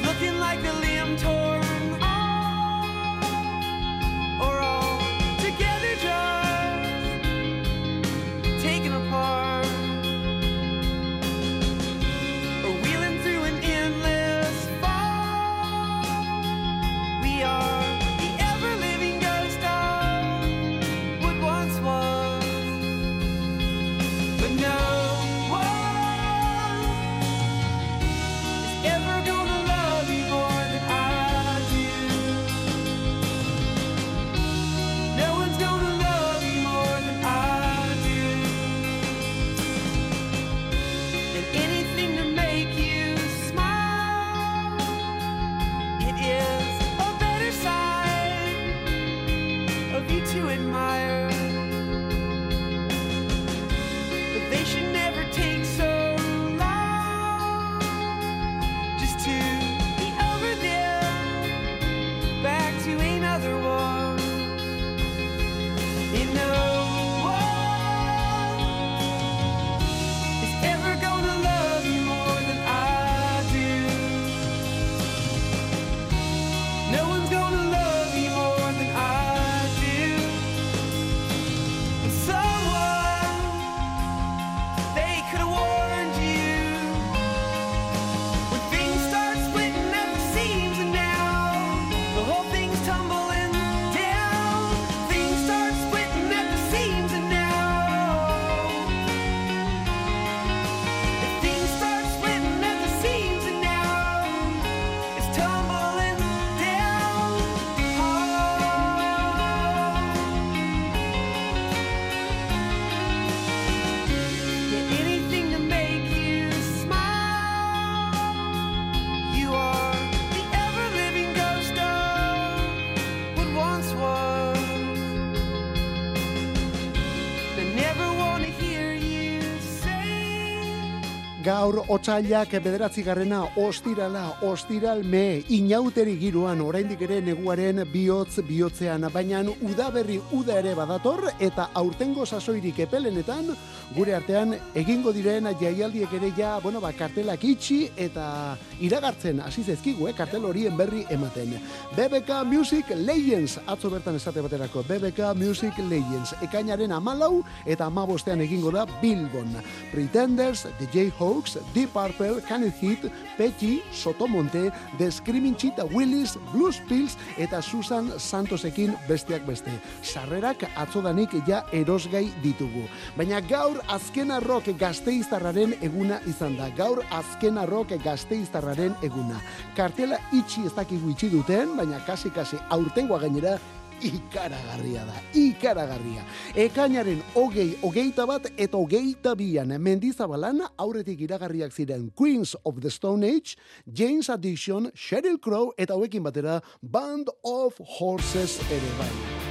Gaur 131.65 131.79
otsailak 131.89 132.51
bederatzi 132.61 133.01
garrena 133.01 133.39
ostirala, 133.57 134.35
ostiral 134.45 134.99
me, 135.01 135.41
inauteri 135.49 136.11
giroan, 136.21 136.59
oraindik 136.61 136.99
ere 137.07 137.15
neguaren 137.25 137.81
bihotz 137.89 138.43
bihotzean, 138.45 139.07
baina 139.09 139.39
udaberri 139.65 140.19
uda 140.37 140.59
ere 140.61 140.75
badator, 140.77 141.23
eta 141.47 141.71
aurtengo 141.81 142.27
sasoirik 142.27 142.83
epelenetan, 142.85 143.49
gure 143.93 144.15
artean 144.15 144.55
egingo 144.75 145.11
diren 145.13 145.47
jaialdiek 145.59 146.13
ere 146.17 146.31
ja, 146.37 146.55
bueno, 146.63 146.81
ba, 146.81 146.91
kartelak 146.95 147.43
itxi 147.45 147.91
eta 147.95 148.57
iragartzen 148.81 149.39
hasi 149.43 149.63
zezkigu, 149.63 150.07
eh, 150.09 150.13
kartel 150.17 150.45
horien 150.45 150.75
berri 150.77 151.05
ematen. 151.09 151.53
BBK 151.95 152.41
Music 152.49 152.89
Legends, 152.95 153.59
atzo 153.67 153.89
bertan 153.93 154.15
esate 154.15 154.41
baterako, 154.41 154.83
BBK 154.87 155.33
Music 155.37 155.77
Legends, 155.89 156.33
ekainaren 156.41 156.91
amalau 156.91 157.43
eta 157.65 157.85
amabostean 157.85 158.41
egingo 158.41 158.71
da 158.71 158.85
Bilbon. 159.01 159.53
Pretenders, 159.91 160.65
The 160.79 160.87
J-Hawks, 160.91 161.59
Deep 161.73 161.93
Purple, 161.93 162.41
Kenneth 162.47 162.81
Heat, 162.81 163.11
Petty, 163.37 163.81
Sotomonte, 163.93 164.71
The 164.97 165.11
Screaming 165.11 165.55
Cheetah 165.55 165.85
Willis, 165.93 166.37
Blues 166.51 166.81
Pills 166.89 167.17
eta 167.37 167.61
Susan 167.61 168.11
Santosekin 168.19 168.95
besteak 169.07 169.45
beste. 169.47 169.71
Sarrerak 170.01 170.65
atzodanik 170.75 171.35
ja 171.47 171.63
erosgai 171.71 172.27
ditugu. 172.43 172.85
Baina 173.17 173.41
gaur 173.41 173.74
azkena 173.87 174.39
rock 174.39 174.71
gazteiztarraren 174.79 175.75
eguna 175.81 176.19
izan 176.27 176.57
da. 176.57 176.69
Gaur 176.77 177.03
azkena 177.11 177.65
rock 177.65 177.95
gazteiztarraren 178.03 178.95
eguna. 179.03 179.39
Kartela 179.77 180.19
itxi 180.33 180.65
ez 180.65 180.73
dakigu 180.75 181.13
itxi 181.13 181.29
duten, 181.33 181.75
baina 181.77 182.01
kasi-kasi 182.05 182.59
aurtengoa 182.69 183.19
gainera 183.23 183.57
ikaragarria 184.03 185.05
da, 185.07 185.15
ikaragarria. 185.37 186.25
Ekainaren 186.65 187.21
hogei, 187.35 187.69
hogeita 187.83 188.25
bat 188.27 188.49
eta 188.57 188.77
hogeita 188.77 189.35
bian 189.39 189.71
mendizabalan 189.81 190.65
aurretik 190.77 191.25
iragarriak 191.27 191.73
ziren 191.73 192.09
Queens 192.15 192.55
of 192.63 192.81
the 192.81 192.91
Stone 192.91 193.25
Age, 193.27 193.57
James 193.87 194.29
Addiction, 194.29 194.91
Sheryl 194.93 195.39
Crow 195.39 195.73
eta 195.77 195.95
hauekin 195.95 196.23
batera 196.23 196.61
Band 196.81 197.31
of 197.43 197.79
Horses 197.99 198.59
ere 198.69 198.95
bai. 198.99 199.44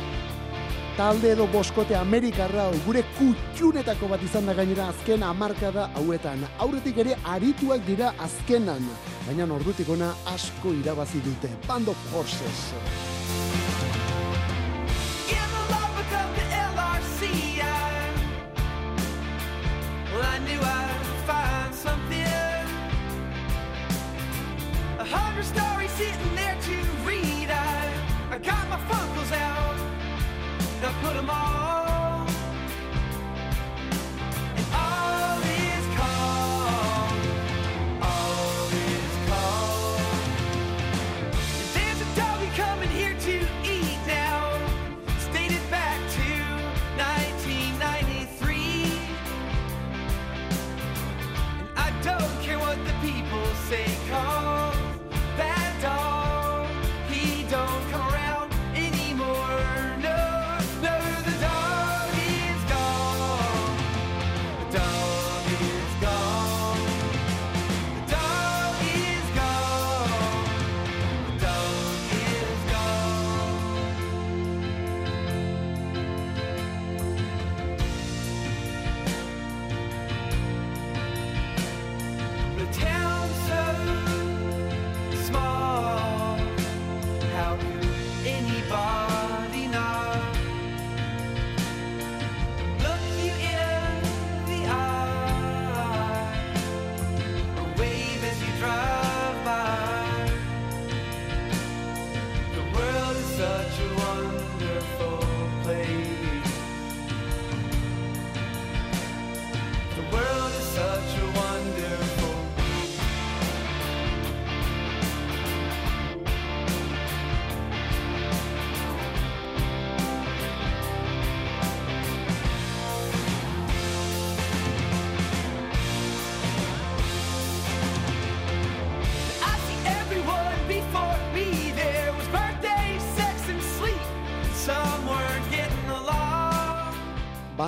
Talde 0.95 1.33
edo 1.35 1.49
boskote 1.51 1.97
Amerikarra 1.99 2.69
gure 2.85 3.01
kutxunetako 3.17 4.07
bat 4.13 4.23
izan 4.23 4.47
da 4.47 4.55
gainera 4.55 4.85
azken 4.93 5.25
amarkada 5.27 5.89
hauetan. 5.97 6.45
Aurretik 6.63 7.01
ere 7.03 7.17
arituak 7.33 7.83
dira 7.87 8.13
azkenan, 8.23 8.87
baina 9.27 9.49
ordutik 9.57 9.91
ona 9.91 10.13
asko 10.31 10.71
irabazi 10.85 11.19
dute. 11.27 11.51
Band 11.67 11.89
of 11.89 11.99
Horses. 12.13 12.61
Hundred 25.15 25.45
stories 25.45 25.91
sitting 25.93 26.35
there 26.35 26.57
to 26.67 26.77
read. 27.07 27.51
I, 27.51 27.93
I 28.35 28.39
got 28.39 28.69
my 28.69 28.79
Funkles 28.89 29.31
out, 29.33 29.44
I 30.85 30.92
put 31.01 31.14
them 31.14 31.31
all. 31.31 31.84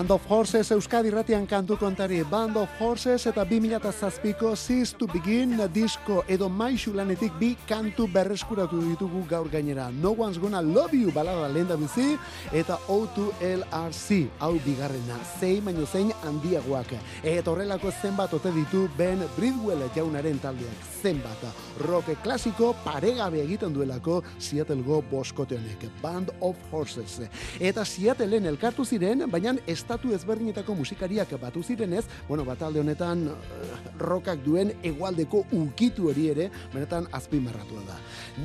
Band 0.07 0.21
of 0.23 0.31
Horses 0.31 0.71
Euskadi 0.71 1.11
ratian 1.11 1.49
kantu 1.51 1.75
kontari. 1.77 2.23
Band 2.23 2.57
of 2.57 2.71
Horses 2.79 3.27
eta 3.27 3.43
2007ko 3.43 4.55
Cease 4.55 4.95
to 4.95 5.09
Begin 5.11 5.59
disko 5.75 6.23
edo 6.29 6.47
maixu 6.49 6.93
lanetik 6.95 7.33
bi 7.41 7.57
kantu 7.67 8.07
berreskuratu 8.07 8.79
ditugu 8.85 9.25
gaur 9.27 9.51
gainera. 9.51 9.91
No 9.91 10.15
One's 10.15 10.39
Gonna 10.39 10.63
Love 10.63 10.95
You 10.95 11.11
balada 11.11 11.49
lehen 11.49 11.67
da 11.67 11.75
bizi 11.75 12.15
eta 12.53 12.79
O2LRC 12.87 14.29
hau 14.39 14.53
bigarrena 14.63 15.19
zein 15.41 15.65
baino 15.65 15.85
zein 15.87 16.13
handiagoak. 16.23 16.95
Eta 17.25 17.51
horrelako 17.51 17.91
zenbat 17.91 18.33
ote 18.33 18.55
ditu 18.55 18.89
Ben 18.97 19.19
Bridwell 19.35 19.91
jaunaren 19.97 20.39
taldeak. 20.39 20.87
Zenbat. 21.03 21.43
Rock 21.83 22.15
klasiko 22.23 22.77
paregabe 22.85 23.43
egiten 23.43 23.75
duelako 23.75 24.23
Seattlego 24.39 25.03
boskote 25.11 25.59
honek 25.59 25.91
Band 26.01 26.31
of 26.41 26.57
Horses. 26.71 27.27
Eta 27.59 27.85
Seattleen 27.85 28.47
elkartu 28.47 28.85
ziren 28.85 29.27
baina 29.31 29.57
estatu 29.67 29.96
ezberdinetako 30.15 30.75
musikariak 30.75 31.33
batu 31.41 31.63
zirenez, 31.63 32.05
bueno, 32.29 32.45
batalde 32.45 32.81
honetan 32.81 33.27
eh, 33.29 33.33
rockak 33.99 34.43
duen 34.45 34.73
egualdeko 34.83 35.45
ukitu 35.53 36.11
hori 36.11 36.29
ere, 36.31 36.51
benetan 36.73 37.07
azpimarratua 37.13 37.83
da. 37.87 37.97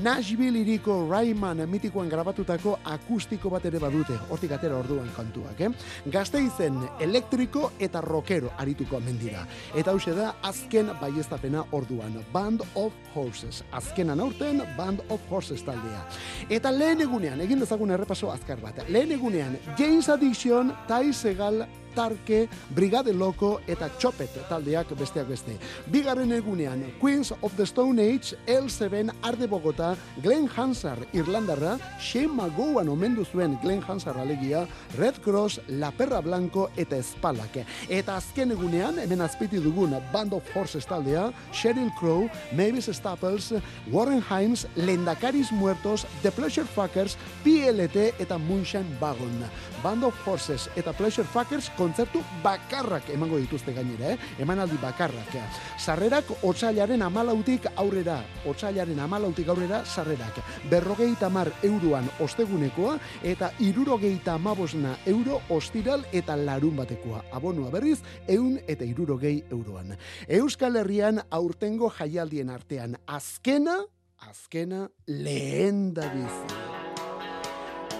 Nashville 0.03 0.61
iriko 0.61 1.07
Rayman 1.09 1.65
mitikoan 1.69 2.09
grabatutako 2.09 2.77
akustiko 2.85 3.49
bat 3.49 3.65
ere 3.65 3.79
badute, 3.79 4.17
hortik 4.29 4.51
atera 4.55 4.77
orduan 4.77 5.09
kantuak, 5.15 5.59
eh? 5.61 5.69
Gazteizen 6.11 6.79
elektriko 6.99 7.71
eta 7.79 8.01
rockero 8.01 8.51
arituko 8.57 8.99
mendira. 8.99 9.45
Eta 9.75 9.91
hause 9.91 10.15
da, 10.15 10.35
azken 10.43 10.91
baiestapena 11.01 11.65
orduan, 11.71 12.19
Band 12.33 12.63
of 12.75 12.93
Horses. 13.15 13.63
Azkenan 13.71 14.19
aurten, 14.19 14.63
Band 14.77 15.01
of 15.09 15.21
Horses 15.29 15.63
taldea. 15.65 16.05
Eta 16.49 16.71
lehen 16.71 17.01
egunean, 17.01 17.41
egin 17.41 17.59
dezagun 17.59 17.91
errepaso 17.91 18.31
azkar 18.31 18.61
bat, 18.61 18.83
lehen 18.89 19.11
egunean, 19.11 19.57
James 19.77 20.09
Addiction, 20.09 20.71
Ty 20.87 21.11
Festival 21.41 21.67
Tarke, 21.95 22.47
Brigade 22.75 23.13
Loco 23.13 23.59
eta 23.67 23.89
Chopet 23.99 24.35
taldeak 24.49 24.91
besteak 24.97 25.27
beste. 25.27 25.57
Bigarren 25.91 26.31
egunean, 26.31 26.83
Queens 26.99 27.31
of 27.41 27.55
the 27.57 27.65
Stone 27.65 28.01
Age, 28.01 28.35
L7, 28.47 29.13
Arde 29.21 29.47
Bogota, 29.47 29.95
Glenn 30.23 30.49
Hansard, 30.55 31.05
Irlandarra, 31.13 31.77
Shane 31.99 32.33
McGowan 32.33 32.89
omendu 32.89 33.25
zuen 33.25 33.57
Glenn 33.61 33.83
Hansard 33.87 34.19
alegia, 34.19 34.67
Red 34.97 35.21
Cross, 35.21 35.59
La 35.67 35.91
Perra 35.91 36.21
Blanco 36.21 36.69
eta 36.77 36.97
Espalak. 36.97 37.61
Eta 37.89 38.15
azken 38.17 38.51
egunean, 38.51 38.99
hemen 38.99 39.21
azpiti 39.21 39.59
dugun 39.61 39.95
Band 40.13 40.33
of 40.33 40.55
Horses 40.55 40.85
taldea, 40.85 41.31
Sheryl 41.51 41.91
Crow, 41.99 42.29
Mavis 42.51 42.89
Staples, 42.91 43.53
Warren 43.91 44.21
Himes, 44.21 44.67
Lendakaris 44.75 45.51
Muertos, 45.51 46.05
The 46.21 46.31
Pleasure 46.31 46.67
Fuckers, 46.67 47.17
PLT 47.43 48.13
eta 48.19 48.37
Moonshine 48.37 48.97
Wagon. 48.99 49.45
Band 49.83 50.03
of 50.03 50.15
Horses 50.25 50.69
eta 50.75 50.93
Pleasure 50.93 51.27
Fuckers 51.27 51.69
kontzertu 51.81 52.21
bakarrak 52.43 53.09
emango 53.13 53.39
dituzte 53.41 53.73
gainera, 53.73 54.13
eh? 54.13 54.17
emanaldi 54.43 54.77
bakarrak. 54.81 55.33
Sarrerak 55.81 56.29
otsailaren 56.45 57.01
amalautik 57.01 57.65
aurrera, 57.75 58.19
otsailaren 58.45 58.99
amalautik 59.01 59.49
aurrera 59.49 59.81
sarrerak. 59.85 60.41
Berrogeita 60.69 61.29
mar 61.33 61.49
euroan 61.65 62.09
ostegunekoa 62.21 62.97
eta 63.33 63.51
irurogeita 63.59 64.35
amabosna 64.37 64.97
euro 65.09 65.41
ostiral 65.49 66.05
eta 66.11 66.37
larun 66.37 66.77
batekoa. 66.77 67.23
Abonua 67.31 67.71
berriz, 67.73 67.99
eun 68.27 68.59
eta 68.67 68.85
irurogei 68.85 69.39
euroan. 69.49 69.95
Euskal 70.27 70.77
Herrian 70.83 71.23
aurtengo 71.31 71.89
jaialdien 71.97 72.53
artean 72.53 72.99
azkena, 73.07 73.81
azkena 74.29 74.85
lehen 75.07 75.89
da 75.97 76.13
bizi. 76.13 76.80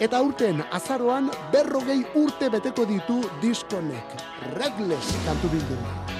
Eta 0.02 0.18
aurten 0.18 0.64
azaroan 0.74 1.28
berrogei 1.54 2.00
urte 2.18 2.48
beteko 2.50 2.88
ditu 2.90 3.20
diskonek. 3.44 4.16
Regles 4.56 5.14
kantu 5.28 5.54
bilduma. 5.54 6.11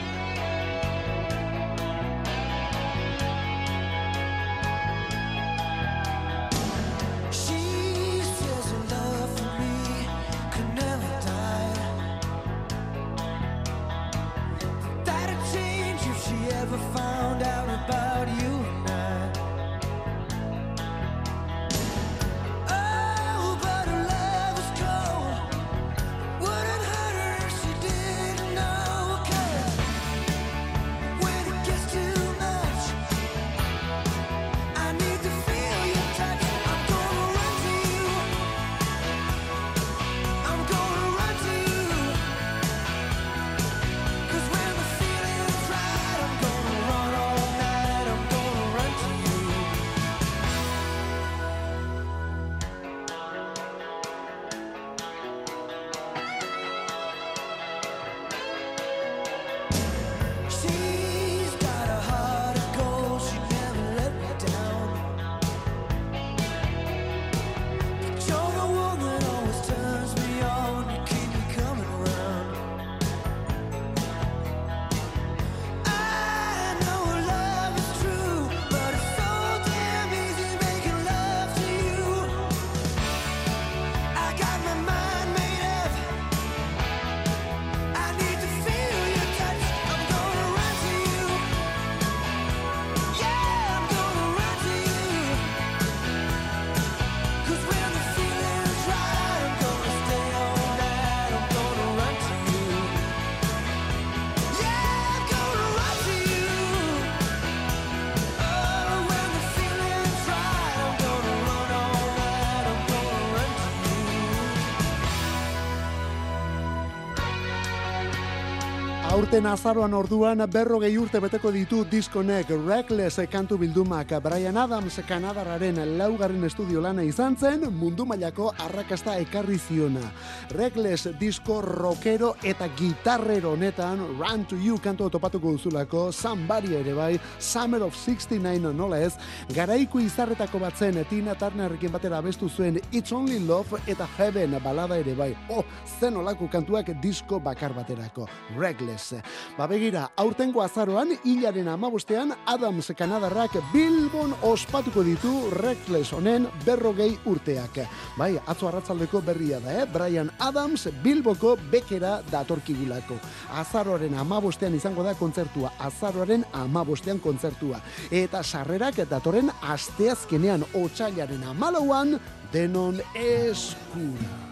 Aurten 119.32 119.48
azaroan 119.48 119.94
orduan 119.96 120.44
berrogei 120.52 120.90
urte 121.00 121.22
beteko 121.24 121.54
ditu 121.56 121.86
diskonek 121.88 122.50
Reckless 122.52 123.24
kantu 123.32 123.56
bildumak 123.62 124.10
Brian 124.20 124.58
Adams 124.60 124.98
Kanadararen 125.08 125.80
laugarren 125.96 126.44
estudio 126.44 126.82
lana 126.84 127.06
izan 127.08 127.38
zen 127.40 127.64
mundu 127.72 128.04
mailako 128.06 128.50
arrakasta 128.60 129.16
ekarri 129.24 129.56
ziona. 129.56 130.04
Reckless 130.52 131.08
disko 131.20 131.62
rockero 131.62 132.34
eta 132.44 132.68
gitarrero 132.76 133.54
honetan 133.54 134.02
Run 134.20 134.46
to 134.46 134.56
You 134.56 134.78
kantu 134.84 135.10
topatuko 135.10 135.54
duzulako 135.56 136.12
Somebody 136.12 136.76
ere 136.76 136.94
bai 136.94 137.20
Summer 137.40 137.82
of 137.84 137.96
69 137.96 138.74
nola 138.76 139.00
ez 139.00 139.14
garaiko 139.56 140.00
izarretako 140.00 140.60
batzen 140.60 141.00
Tina 141.10 141.36
Turnerrekin 141.40 141.92
batera 141.92 142.20
abestu 142.20 142.50
zuen 142.50 142.80
It's 142.92 143.12
Only 143.12 143.40
Love 143.40 143.80
eta 143.88 144.08
Heaven 144.18 144.58
balada 144.64 144.98
ere 145.00 145.14
bai. 145.16 145.32
Oh, 145.50 145.64
zen 146.00 146.18
olako 146.18 146.50
kantuak 146.52 146.92
disko 147.02 147.40
bakar 147.40 147.74
baterako. 147.74 148.28
Reckless. 148.58 149.16
Ba 149.58 149.68
begira, 149.68 150.10
aurtengo 150.18 150.62
azaroan, 150.64 151.16
hilaren 151.24 151.68
amabostean, 151.72 152.34
Adams 152.46 152.92
Kanadarrak 152.98 153.58
Bilbon 153.74 154.36
ospatuko 154.48 155.04
ditu 155.04 155.34
Reckless 155.62 156.14
honen 156.14 156.48
berrogei 156.66 157.14
urteak. 157.26 157.82
Bai, 158.18 158.34
atzo 158.48 158.68
arratzaldeko 158.68 159.22
berria 159.26 159.60
da, 159.64 159.82
eh? 159.82 159.88
Brian 159.92 160.32
Adams 160.42 160.88
Bilboko 161.04 161.56
bekera 161.72 162.20
datorkigulako. 162.32 163.18
Azaroaren 163.62 164.18
amabostean 164.18 164.76
izango 164.76 165.06
da 165.06 165.14
kontzertua, 165.16 165.74
azaroaren 165.80 166.46
amabostean 166.54 167.20
kontzertua. 167.22 167.82
Eta 168.12 168.44
sarrerak 168.44 169.04
datorren 169.10 169.52
asteazkenean 169.62 170.66
otsailaren 170.74 171.44
amalauan 171.54 172.18
denon 172.54 173.00
eskura. 173.16 174.52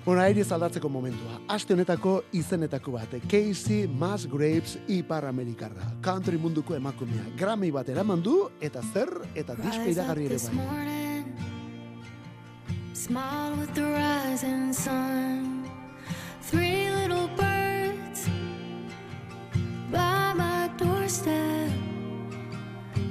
Bona, 0.00 0.24
aire 0.24 0.42
aldatzeko 0.42 0.88
momentua. 0.88 1.36
Aste 1.52 1.74
honetako 1.76 2.14
izenetako 2.32 2.96
bat. 2.96 3.12
Casey 3.28 3.84
Musgraves 3.86 4.78
Ipar 4.88 5.26
Amerikarra. 5.28 5.90
Country 6.02 6.40
munduko 6.40 6.74
emakumea. 6.74 7.28
Grammy 7.36 7.70
bat 7.70 7.88
eraman 7.92 8.24
du, 8.24 8.40
eta 8.60 8.82
zer, 8.94 9.12
eta 9.34 9.58
disko 9.60 9.86
iragarri 9.92 10.26
ere 10.30 10.42
bai. 10.48 11.09
Smile 13.00 13.56
with 13.56 13.74
the 13.74 13.82
rising 13.82 14.74
sun. 14.74 15.64
Three 16.42 16.90
little 16.90 17.28
birds 17.28 18.28
by 19.90 20.34
my 20.34 20.68
doorstep, 20.76 21.72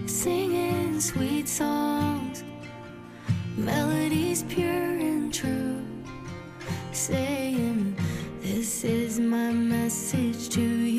singing 0.06 1.02
sweet 1.02 1.50
songs, 1.50 2.44
melodies 3.58 4.44
pure 4.44 5.00
and 5.10 5.34
true, 5.34 5.82
saying, 6.92 7.98
This 8.42 8.84
is 8.84 9.20
my 9.20 9.52
message 9.52 10.50
to 10.50 10.62
you. 10.62 10.99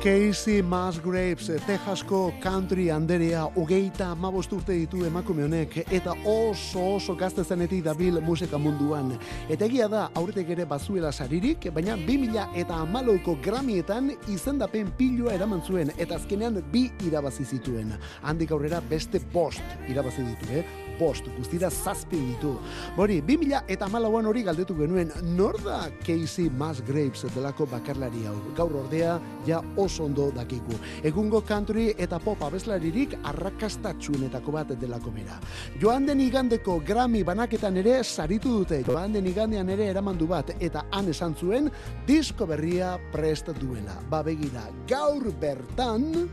Casey 0.00 0.62
Musgraves, 0.62 1.50
Texasko 1.66 2.32
country 2.40 2.88
anderea, 2.88 3.42
hogeita 3.54 4.06
amabost 4.14 4.54
urte 4.56 4.72
ditu 4.72 5.02
emakume 5.04 5.44
honek, 5.44 5.76
eta 5.92 6.14
oso 6.24 6.94
oso 6.94 7.12
gazte 7.20 7.44
zenetik 7.44 7.84
dabil 7.84 8.16
musika 8.24 8.56
munduan. 8.56 9.12
Eta 9.52 9.68
egia 9.68 9.90
da, 9.92 10.06
aurretek 10.16 10.54
ere 10.56 10.64
bazuela 10.64 11.12
saririk, 11.12 11.68
baina 11.76 11.98
2000 12.00 12.48
eta 12.62 12.80
amalauko 12.80 13.36
gramietan 13.44 14.14
izendapen 14.32 14.88
pilua 14.96 15.34
eraman 15.36 15.60
zuen, 15.60 15.92
eta 15.98 16.16
azkenean 16.16 16.62
bi 16.72 16.86
irabazi 17.04 17.44
zituen. 17.44 17.92
Handik 18.22 18.56
aurrera 18.56 18.80
beste 18.80 19.20
bost 19.34 19.84
irabazi 19.86 20.24
ditu, 20.24 20.48
eh? 20.62 20.64
Bost, 21.00 21.28
guztira 21.36 21.70
zazpi 21.70 22.18
ditu. 22.20 22.54
Bori, 22.96 23.20
2000 23.24 23.62
eta 23.72 23.86
amalauan 23.88 24.26
hori 24.28 24.42
galdetu 24.48 24.74
genuen, 24.76 25.12
nor 25.36 25.60
da 25.64 25.86
Casey 26.04 26.48
Musgraves 26.48 27.28
delako 27.36 27.68
bakarlari 27.68 28.26
hau? 28.28 28.36
Gaur 28.56 28.80
ordea, 28.82 29.14
ja 29.48 29.62
oso 29.76 29.89
ondo 30.00 30.30
dakiku. 30.34 30.78
Egungo 31.02 31.40
country 31.46 31.88
eta 31.98 32.20
pop 32.22 32.42
abeslaririk 32.46 33.16
arrakastatxuenetako 33.22 34.52
bat 34.52 34.74
delako 34.78 35.10
bera. 35.10 35.40
Joan 35.80 36.06
den 36.06 36.20
igandeko 36.20 36.80
Grammy 36.86 37.24
banaketan 37.24 37.76
ere 37.76 38.02
saritu 38.04 38.60
dute. 38.60 38.82
Joan 38.86 39.12
den 39.12 39.26
igandean 39.26 39.68
ere 39.68 39.90
eramandu 39.90 40.28
bat 40.30 40.54
eta 40.60 40.86
han 40.92 41.08
esan 41.08 41.34
zuen 41.34 41.70
disko 42.06 42.46
berria 42.46 42.96
prest 43.12 43.50
duela. 43.58 43.98
Ba 44.10 44.22
begira, 44.22 44.68
gaur 44.86 45.32
bertan 45.40 46.28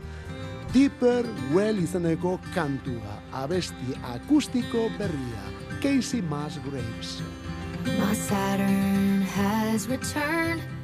Deeper 0.72 1.24
Well 1.54 1.78
izeneko 1.80 2.38
kantua, 2.54 3.22
abesti 3.32 3.96
akustiko 4.12 4.90
berria. 4.98 5.44
Casey 5.80 6.20
Musgraves. 6.20 7.22
My 7.86 8.12
Saturn 8.12 9.22
has 9.22 9.88
returned. 9.88 10.77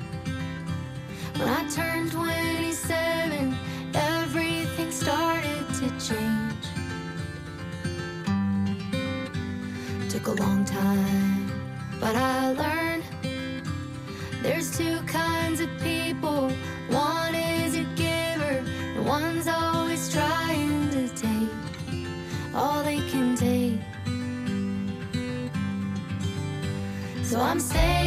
When 1.36 1.48
I 1.48 1.68
turned 1.68 2.12
27, 2.12 3.56
everything 3.92 4.92
started 4.92 5.66
to 5.74 5.88
change. 5.98 6.64
Took 10.08 10.28
a 10.28 10.32
long 10.32 10.64
time, 10.64 11.50
but 12.00 12.14
I 12.14 12.52
learned 12.52 13.04
there's 14.42 14.78
two 14.78 15.00
kinds 15.06 15.60
of 15.60 15.68
people. 15.80 16.52
One 16.88 17.34
is 17.34 17.74
a 17.74 17.84
giver, 17.96 18.62
the 18.94 19.02
one's 19.02 19.48
always 19.48 20.12
trying 20.12 20.88
to 20.90 21.08
take 21.08 21.50
all 22.54 22.84
they 22.84 23.00
can 23.10 23.34
take. 23.34 23.80
So 27.24 27.40
I'm 27.40 27.58
saying 27.58 28.03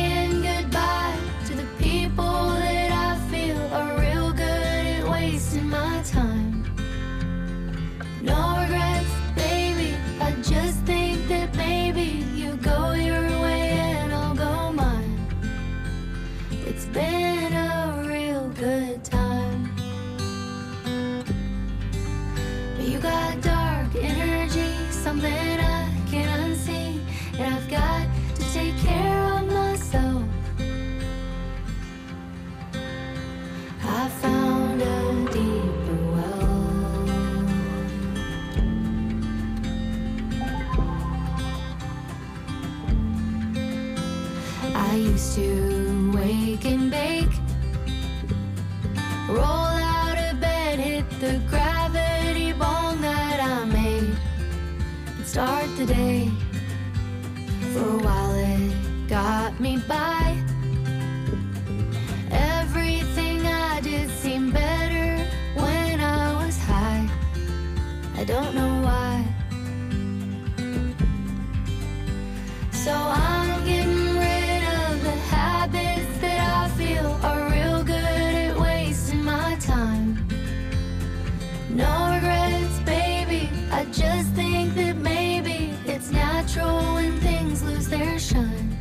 just 83.97 84.29
think 84.33 84.75
that 84.75 84.95
maybe 84.97 85.73
it's 85.85 86.11
natural 86.11 86.77
when 86.93 87.19
things 87.19 87.63
lose 87.63 87.87
their 87.87 88.19
shine. 88.19 88.77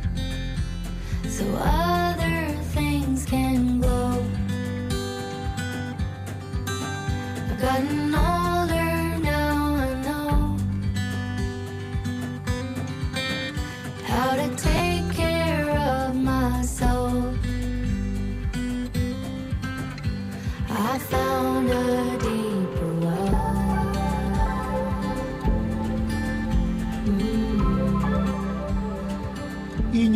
So 1.27 1.43
other 1.55 1.96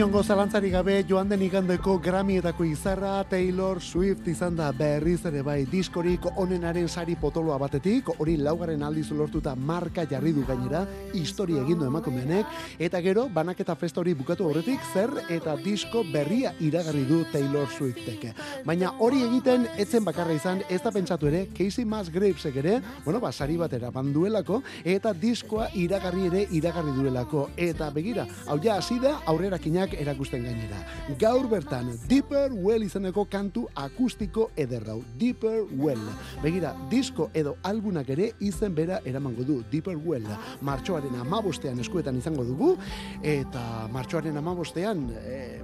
Inongo 0.02 0.24
zalantzari 0.26 0.72
gabe 0.74 0.96
joan 1.06 1.30
den 1.30 1.44
igandeko 1.46 2.00
Grammyetako 2.02 2.66
izarra 2.66 3.20
Taylor 3.30 3.78
Swift 3.86 4.26
izan 4.32 4.56
da 4.58 4.72
berriz 4.74 5.20
ere 5.30 5.44
bai 5.46 5.60
diskorik 5.70 6.24
onenaren 6.42 6.88
sari 6.90 7.14
potoloa 7.22 7.60
batetik, 7.62 8.10
hori 8.18 8.34
laugarren 8.42 8.82
aldiz 8.82 9.12
lortuta 9.14 9.54
marka 9.54 10.08
jarri 10.10 10.32
du 10.34 10.42
gainera, 10.48 10.88
historia 11.14 11.62
egin 11.62 11.78
du 11.78 11.86
emakumeanek, 11.86 12.50
eta 12.82 13.02
gero 13.06 13.28
banaketa 13.30 13.76
festa 13.76 14.02
hori 14.02 14.16
bukatu 14.18 14.48
horretik 14.50 14.88
zer 14.92 15.14
eta 15.30 15.54
disko 15.62 16.02
berria 16.10 16.56
iragarri 16.58 17.06
du 17.06 17.22
Taylor 17.30 17.70
Swiftek. 17.70 18.32
Baina 18.66 18.96
hori 18.98 19.22
egiten 19.28 19.70
etzen 19.78 20.02
bakarra 20.02 20.34
izan, 20.34 20.66
ez 20.66 20.82
da 20.82 20.90
pentsatu 20.98 21.30
ere, 21.30 21.44
Casey 21.54 21.86
Musgravesek 21.86 22.58
ere, 22.64 22.80
bueno, 23.06 23.22
ba, 23.22 23.30
sari 23.32 23.60
batera 23.62 23.94
banduelako, 23.94 24.64
eta 24.98 25.14
diskoa 25.14 25.70
iragarri 25.78 26.26
ere 26.34 26.44
iragarri 26.50 26.98
duelako. 26.98 27.52
Eta 27.70 27.94
begira, 27.94 28.26
hau 28.48 28.58
ja 28.66 28.82
hasi 28.82 28.98
da 28.98 29.20
aurrerakinak 29.30 29.91
erakusten 30.00 30.44
gainera. 30.44 30.82
Gaur 31.20 31.48
bertan, 31.50 31.92
Deeper 32.08 32.52
Well 32.54 32.84
izeneko 32.84 33.26
kantu 33.30 33.68
akustiko 33.76 34.50
ederrau. 34.56 35.02
Deeper 35.20 35.64
Well. 35.78 36.02
Begira, 36.44 36.74
disko 36.90 37.30
edo 37.34 37.56
albunak 37.64 38.10
ere 38.10 38.32
izen 38.40 38.76
bera 38.76 39.02
eramango 39.06 39.44
du. 39.48 39.62
Deeper 39.72 39.98
Well. 39.98 40.28
Martxoaren 40.62 41.16
amabostean 41.22 41.80
eskuetan 41.80 42.18
izango 42.18 42.46
dugu, 42.48 42.76
eta 43.24 43.88
martxoaren 43.92 44.38
amabostean, 44.38 45.08
e, 45.22 45.62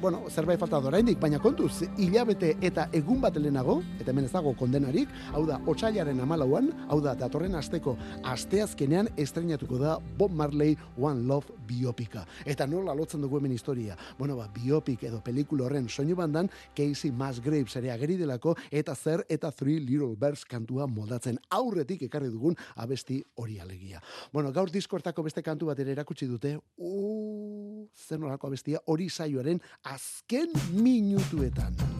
bueno, 0.00 0.24
zerbait 0.30 0.60
falta 0.60 0.80
da 0.80 0.88
oraindik, 0.88 1.20
baina 1.20 1.38
kontuz, 1.38 1.84
hilabete 1.98 2.56
eta 2.60 2.88
egun 2.96 3.20
bat 3.20 3.36
lehenago, 3.36 3.80
eta 4.00 4.10
hemen 4.12 4.26
ez 4.28 4.32
dago 4.32 4.54
kondenarik, 4.58 5.08
hau 5.34 5.44
da, 5.48 5.60
otxailaren 5.70 6.20
amalauan, 6.20 6.70
hau 6.88 7.00
da, 7.04 7.14
datorren 7.18 7.54
asteko 7.58 7.96
asteazkenean 8.24 9.10
estrenatuko 9.20 9.78
da 9.80 9.98
Bob 10.18 10.32
Marley 10.32 10.76
One 10.98 11.26
Love 11.28 11.54
biopika. 11.68 12.24
Eta 12.44 12.66
nola 12.66 12.94
lotzen 12.96 13.22
dugu 13.22 13.38
hemen 13.38 13.54
historia. 13.60 13.96
Bueno, 14.18 14.36
ba, 14.40 14.48
biopik 14.48 15.04
edo 15.10 15.20
pelikula 15.24 15.66
horren 15.68 15.88
soinu 15.88 16.16
bandan, 16.16 16.48
Casey 16.74 17.12
Musgraves 17.12 17.76
ere 17.76 17.92
ageri 17.92 18.16
delako, 18.20 18.56
eta 18.70 18.96
zer 18.96 19.24
eta 19.28 19.52
Three 19.52 19.80
Little 19.84 20.16
Birds 20.16 20.46
kantua 20.48 20.88
moldatzen 20.88 21.38
aurretik 21.60 22.06
ekarri 22.08 22.32
dugun 22.32 22.56
abesti 22.80 23.20
hori 23.36 23.60
alegia. 23.60 24.00
Bueno, 24.32 24.52
gaur 24.56 24.72
diskortako 24.72 25.26
beste 25.28 25.44
kantu 25.44 25.70
bat 25.70 25.80
ere 25.84 25.92
erakutsi 25.92 26.28
dute, 26.30 26.56
uh, 26.56 27.86
zer 27.94 28.20
nolako 28.20 28.48
abestia 28.48 28.80
hori 28.86 29.10
saioaren 29.10 29.60
azken 29.84 30.56
minutuetan. 30.72 31.99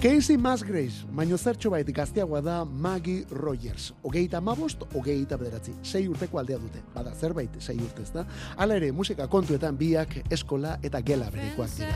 Casey 0.00 0.36
Musgraves, 0.36 1.06
baino 1.08 1.38
zertxo 1.40 1.70
bait 1.72 1.88
gazteagoa 1.88 2.42
da 2.44 2.64
Maggie 2.64 3.24
Rogers. 3.30 3.94
Ogeita 4.04 4.40
mabost, 4.44 4.82
ogeita 4.94 5.38
bederatzi. 5.40 5.72
Sei 5.82 6.04
urteko 6.08 6.38
aldea 6.38 6.58
dute. 6.60 6.82
Bada, 6.94 7.14
zerbait, 7.16 7.50
sei 7.64 7.78
urte 7.80 8.02
ez 8.04 8.12
da. 8.12 8.26
Hala 8.56 8.76
ere, 8.76 8.92
musika 8.92 9.26
kontuetan 9.26 9.76
biak 9.80 10.18
eskola 10.30 10.76
eta 10.84 11.00
gela 11.00 11.30
berekoak 11.32 11.70
dira. 11.78 11.92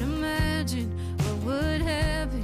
Imagine 0.00 0.90
what 1.18 1.44
would 1.44 1.82
happen, 1.82 2.42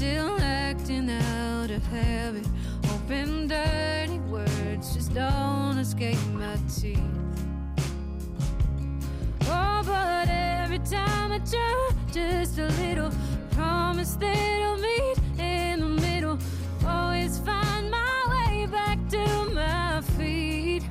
still 0.00 0.40
acting 0.40 1.10
out 1.10 1.70
of 1.70 1.86
habit. 1.88 2.46
Hoping 2.86 3.46
dirty 3.46 4.18
words 4.30 4.94
just 4.94 5.12
don't 5.12 5.76
escape 5.76 6.16
my 6.32 6.56
teeth. 6.74 6.98
Oh, 9.42 9.82
but 9.84 10.26
every 10.30 10.78
time 10.78 11.32
I 11.32 11.38
try 11.40 11.90
just 12.10 12.58
a 12.58 12.68
little, 12.82 13.10
promise 13.50 14.14
that 14.14 14.62
I'll 14.62 14.78
meet 14.78 15.18
in 15.38 15.80
the 15.80 16.00
middle. 16.00 16.38
Always 16.86 17.38
find 17.38 17.90
my 17.90 18.24
way 18.32 18.64
back 18.68 18.98
to 19.10 19.26
my 19.52 20.00
feet. 20.16 20.84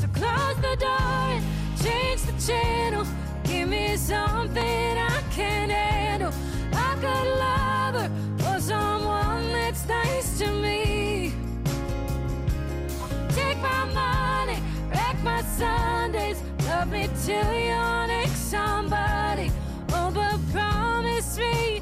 So 0.00 0.06
close 0.14 0.56
the 0.62 0.76
door 0.78 1.26
and 1.36 1.44
change 1.82 2.22
the 2.22 2.36
channel. 2.40 3.04
Give 3.44 3.68
me 3.68 3.98
something 3.98 4.96
I 4.96 5.22
can 5.30 5.68
handle. 5.68 5.99
I 7.00 7.02
could 7.02 7.28
love 7.38 8.56
or 8.56 8.60
someone 8.60 9.52
that's 9.52 9.88
nice 9.88 10.38
to 10.40 10.52
me. 10.52 11.32
Take 13.30 13.56
my 13.62 13.84
money, 13.86 14.58
wreck 14.90 15.16
my 15.22 15.40
Sundays. 15.42 16.42
Love 16.66 16.92
me 16.92 17.08
till 17.24 17.52
you're 17.54 18.06
next 18.06 18.50
somebody. 18.50 19.50
Oh, 19.92 20.10
but 20.12 20.38
promise 20.52 21.38
me 21.38 21.80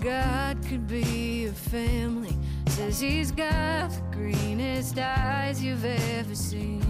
God 0.00 0.56
could 0.66 0.88
be 0.88 1.44
a 1.44 1.52
family. 1.52 2.34
Says 2.68 3.00
he's 3.00 3.30
got 3.30 3.90
the 3.90 4.02
greenest 4.12 4.98
eyes 4.98 5.62
you've 5.62 5.84
ever 5.84 6.34
seen. 6.34 6.80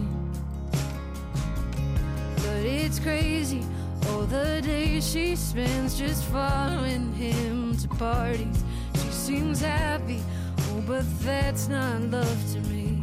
But 2.36 2.64
it's 2.64 3.00
crazy 3.00 3.64
all 4.08 4.22
the 4.22 4.60
days 4.62 5.10
she 5.10 5.34
spends 5.34 5.98
just 5.98 6.24
following 6.26 7.12
him 7.14 7.76
to 7.78 7.88
parties. 7.88 8.62
She 8.94 9.10
seems 9.10 9.60
happy, 9.60 10.20
oh, 10.58 10.84
but 10.86 11.04
that's 11.20 11.68
not 11.68 12.02
love 12.02 12.52
to 12.52 12.60
me. 12.68 13.02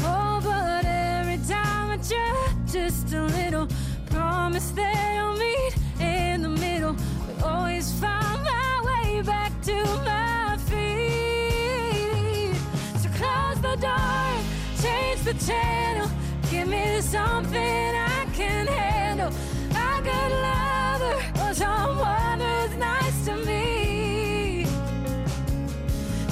Oh, 0.00 0.40
but 0.44 0.84
every 0.84 1.38
time 1.38 1.90
I 1.90 1.96
try 1.96 2.54
just 2.70 3.12
a 3.12 3.24
little, 3.24 3.66
promise 4.10 4.70
that 4.70 5.27
to 9.68 9.84
my 10.02 10.56
feet. 10.70 12.54
So 13.02 13.08
close 13.20 13.60
the 13.60 13.76
door, 13.76 14.30
change 14.82 15.20
the 15.28 15.34
channel, 15.46 16.08
give 16.50 16.68
me 16.68 17.02
something 17.02 17.94
I 18.16 18.26
can 18.32 18.66
handle. 18.66 19.30
I 19.74 20.00
could 20.06 20.32
lover 20.46 21.14
or 21.42 21.52
someone 21.52 22.40
who's 22.40 22.74
nice 22.78 23.18
to 23.26 23.34
me. 23.48 24.66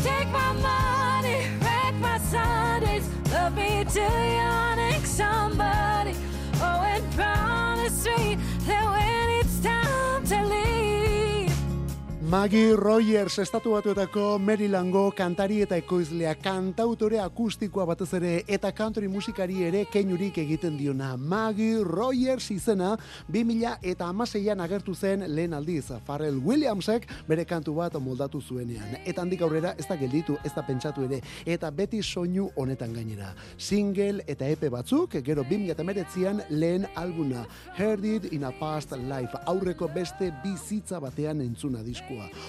Take 0.03 0.29
my 0.29 0.53
money, 0.71 1.39
wreck 1.61 1.95
my 2.01 2.19
Sundays. 2.33 3.07
Love 3.33 3.55
me 3.55 3.85
till 3.85 4.19
you're 4.37 4.77
next. 4.77 5.17
Maggie 12.27 12.75
Rogers 12.75 13.39
estatu 13.39 13.77
batuetako 13.77 14.41
Marylandgo 14.43 15.13
kantari 15.15 15.61
eta 15.63 15.77
ekoizlea 15.79 16.33
kantautore 16.43 17.21
akustikoa 17.23 17.85
batez 17.87 18.09
ere 18.19 18.31
eta 18.51 18.73
country 18.75 19.07
musikari 19.07 19.61
ere 19.63 19.85
keinurik 19.93 20.41
egiten 20.43 20.75
diona. 20.75 21.13
Maggie 21.17 21.85
Rogers 21.87 22.49
izena 22.51 22.97
2000 23.31 23.77
eta 23.93 24.09
amaseian 24.11 24.61
agertu 24.65 24.95
zen 24.95 25.23
lehen 25.37 25.55
aldiz. 25.55 25.93
Pharrell 26.09 26.41
Williamsek 26.43 27.07
bere 27.29 27.45
kantu 27.45 27.77
bat 27.77 27.95
moldatu 28.03 28.41
zuenean. 28.43 28.99
Eta 29.05 29.23
handik 29.23 29.47
aurrera 29.47 29.77
ez 29.79 29.87
da 29.87 29.95
gelditu, 29.95 30.35
ez 30.43 30.51
da 30.57 30.67
pentsatu 30.67 31.07
ere. 31.07 31.21
Eta 31.47 31.71
beti 31.71 32.03
soinu 32.03 32.49
honetan 32.57 32.93
gainera. 32.93 33.31
Single 33.57 34.27
eta 34.27 34.51
epe 34.51 34.73
batzuk, 34.75 35.15
gero 35.23 35.45
2008an 35.45 36.43
lehen 36.51 36.91
albuna. 36.97 37.47
Heard 37.79 38.05
it 38.05 38.33
in 38.33 38.43
a 38.43 38.51
past 38.51 38.99
life. 38.99 39.39
Aurreko 39.47 39.87
beste 39.95 40.33
bizitza 40.43 40.99
batean 40.99 41.47
entzuna 41.47 41.87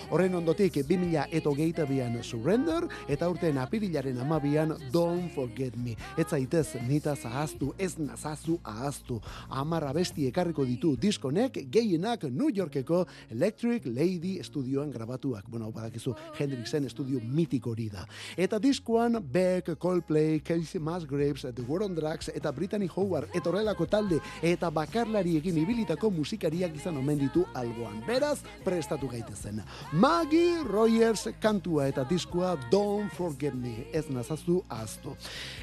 Horren 0.09 0.35
ondotik 0.39 0.79
2000 0.87 1.27
eta 1.31 1.49
hogeita 1.49 1.85
bian 1.85 2.17
Surrender 2.23 2.87
eta 3.07 3.29
urten 3.29 3.57
apirilaren 3.57 4.19
amabian 4.19 4.75
Don't 4.91 5.31
Forget 5.33 5.75
Me. 5.75 5.95
Ez 6.17 6.27
zaitez 6.29 6.75
nita 6.87 7.15
zahaztu, 7.15 7.73
ez 7.77 7.97
nazazu 7.97 8.59
ahaztu. 8.63 9.19
Amarra 9.49 9.93
besti 9.93 10.27
ekarriko 10.27 10.65
ditu 10.65 10.95
diskonek 10.95 11.59
gehienak 11.71 12.23
New 12.29 12.49
Yorkeko 12.53 13.05
Electric 13.31 13.85
Lady 13.85 14.37
estudioan 14.39 14.91
grabatuak. 14.91 15.49
Bueno, 15.49 15.71
badakizu 15.71 16.15
Hendrixen 16.37 16.85
estudio 16.85 17.19
mitik 17.23 17.67
hori 17.67 17.89
da. 17.89 18.05
Eta 18.37 18.59
diskoan 18.59 19.19
Beck, 19.31 19.77
Coldplay, 19.79 20.39
Casey 20.39 20.79
Musgraves, 20.81 21.45
The 21.53 21.65
War 21.67 21.83
on 21.83 21.95
Drugs 21.95 22.29
eta 22.33 22.51
Brittany 22.51 22.89
Howard 22.95 23.29
eta 23.33 23.49
horrelako 23.49 23.87
talde 23.89 24.19
eta 24.41 24.69
bakarlari 24.73 25.37
egin 25.37 25.57
ibilitako 25.63 26.11
musikariak 26.11 26.75
izan 26.75 26.97
omen 26.97 27.19
ditu 27.21 27.45
alboan. 27.53 28.01
Beraz, 28.07 28.39
prestatu 28.65 29.09
gaitezen. 29.11 29.56
Maggie 29.91 30.63
Rogers 30.63 31.27
kantua 31.41 31.87
eta 31.87 32.03
diskoa 32.07 32.55
Don't 32.71 33.11
Forget 33.13 33.53
Me, 33.55 33.87
ez 33.93 34.05
nazazu 34.09 34.61
ahaztu. 34.69 35.15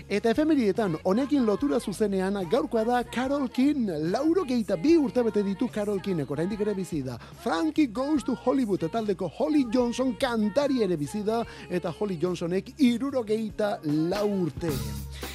Eta 0.09 0.31
efemerietan, 0.31 0.99
honekin 1.05 1.47
lotura 1.47 1.81
zuzenean, 1.81 2.39
gaurkoa 2.51 2.85
da 2.85 3.03
Carol 3.05 3.49
King, 3.49 3.91
lauro 4.13 4.45
geita 4.45 4.77
bi 4.77 4.97
urte 4.97 5.23
bete 5.25 5.43
ditu 5.43 5.69
Carol 5.73 6.01
King, 6.01 6.25
oraindik 6.31 6.61
ere 6.61 6.75
bizi 6.75 7.03
da. 7.03 7.19
Frankie 7.43 7.87
Goes 7.87 8.25
to 8.25 8.35
Hollywood 8.35 8.85
taldeko 8.91 9.29
Holly 9.29 9.67
Johnson 9.73 10.15
kantari 10.21 10.83
ere 10.85 10.97
bizi 10.97 11.23
da, 11.25 11.45
eta 11.71 11.93
Holly 11.93 12.19
Johnsonek 12.21 12.75
iruro 12.79 13.25
geita 13.25 13.79
lau 13.85 14.29
urte. 14.45 14.73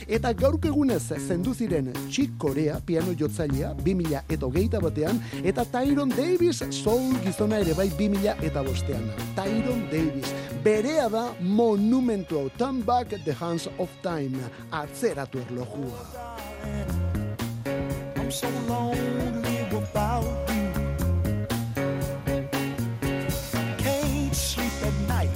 Eta 0.08 0.34
gaurko 0.34 0.68
egunez 0.68 1.14
zendu 1.20 1.54
ziren 1.54 1.94
Chick 2.10 2.38
Corea, 2.38 2.80
piano 2.86 3.14
jotzailea, 3.14 3.74
2000 3.84 4.24
eta 4.30 4.46
hogeita 4.46 4.80
batean, 4.82 5.22
eta 5.44 5.66
Tyron 5.66 6.10
Davis, 6.10 6.64
soul 6.72 7.14
gizona 7.24 7.60
ere 7.60 7.74
bai 7.78 7.90
2000 7.90 8.36
eta 8.44 8.64
bostean. 8.64 9.06
Tyron 9.36 9.86
Davis, 9.92 10.34
berea 10.64 11.10
da 11.10 11.34
monumentu 11.42 12.40
hau, 12.40 12.50
Turn 12.58 12.82
Back 12.82 13.16
the 13.26 13.34
Hands 13.34 13.68
of 13.78 13.90
Time, 14.02 14.40
atzeratu 14.72 15.40
erlojua. 15.46 16.06
I'm 18.16 18.32
so 18.32 18.48
lonely 18.68 19.66
without 19.72 20.26
you. 20.50 20.70
Can't 23.78 24.36
sleep 24.36 24.74
at 24.86 24.94
night, 25.08 25.32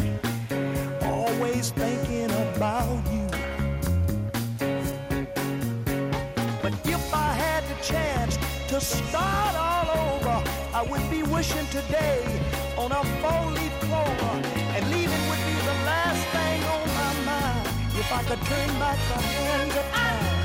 always 1.02 1.72
thinking 1.72 2.32
about 2.32 3.12
you. 3.12 3.13
Chance 7.84 8.38
to 8.70 8.80
start 8.80 9.56
all 9.56 10.16
over, 10.16 10.50
I 10.74 10.84
would 10.90 11.10
be 11.12 11.22
wishing 11.24 11.68
today 11.68 12.24
on 12.78 12.92
a 12.92 13.04
four-leaf 13.22 13.74
clover, 13.82 14.36
and 14.76 14.90
leaving 14.90 15.24
would 15.30 15.44
be 15.46 15.58
the 15.68 15.78
last 15.84 16.24
thing 16.36 16.64
on 16.76 16.88
my 17.02 17.14
mind. 17.26 17.68
If 18.00 18.10
I 18.12 18.24
could 18.24 18.42
turn 18.48 18.80
back 18.80 18.98
the 19.10 19.22
hands 19.22 19.76
of 19.76 19.92
time. 19.92 20.43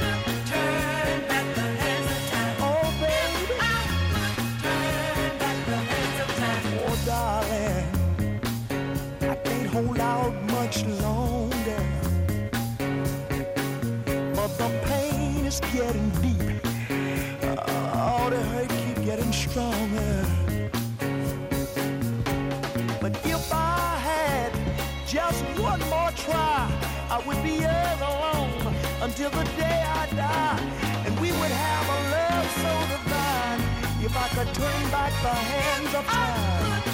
Yours 27.46 28.00
alone 28.00 28.74
until 29.02 29.30
the 29.30 29.44
day 29.56 29.84
I 29.86 30.06
die. 30.14 30.60
And 31.06 31.18
we 31.20 31.30
would 31.30 31.54
have 31.66 31.86
a 31.96 32.00
love 32.16 32.48
so 32.62 32.72
divine. 32.94 33.60
If 34.04 34.16
I 34.16 34.28
could 34.34 34.54
turn 34.54 34.90
back 34.90 35.12
the 35.22 35.34
hands 35.52 35.94
of 35.94 36.04
time. 36.06 36.87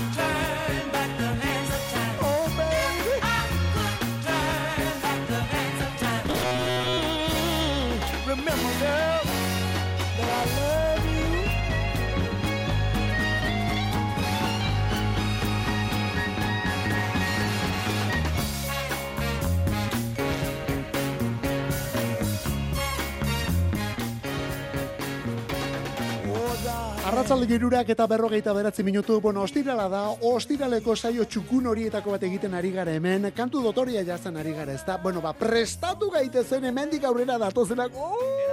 Arratzalde 27.24 27.46
girurak 27.48 27.88
eta 27.88 28.04
berrogeita 28.04 28.52
beratzi 28.52 28.82
minutu, 28.84 29.14
bueno, 29.24 29.40
ostirala 29.48 29.86
da, 29.88 30.02
ostiraleko 30.28 30.92
saio 30.92 31.24
txukun 31.24 31.70
horietako 31.70 32.12
bat 32.12 32.26
egiten 32.28 32.52
ari 32.52 32.68
gara 32.74 32.92
hemen, 32.98 33.30
kantu 33.32 33.62
dotoria 33.64 34.02
jazan 34.04 34.36
ari 34.36 34.52
gara, 34.52 34.74
ez 34.76 34.84
da, 34.84 34.98
bueno, 35.00 35.22
ba, 35.24 35.32
prestatu 35.32 36.10
gaitezen 36.12 36.68
hemendik 36.68 37.08
aurrera 37.08 37.38
datozenak, 37.40 37.96
oh, 37.96 38.43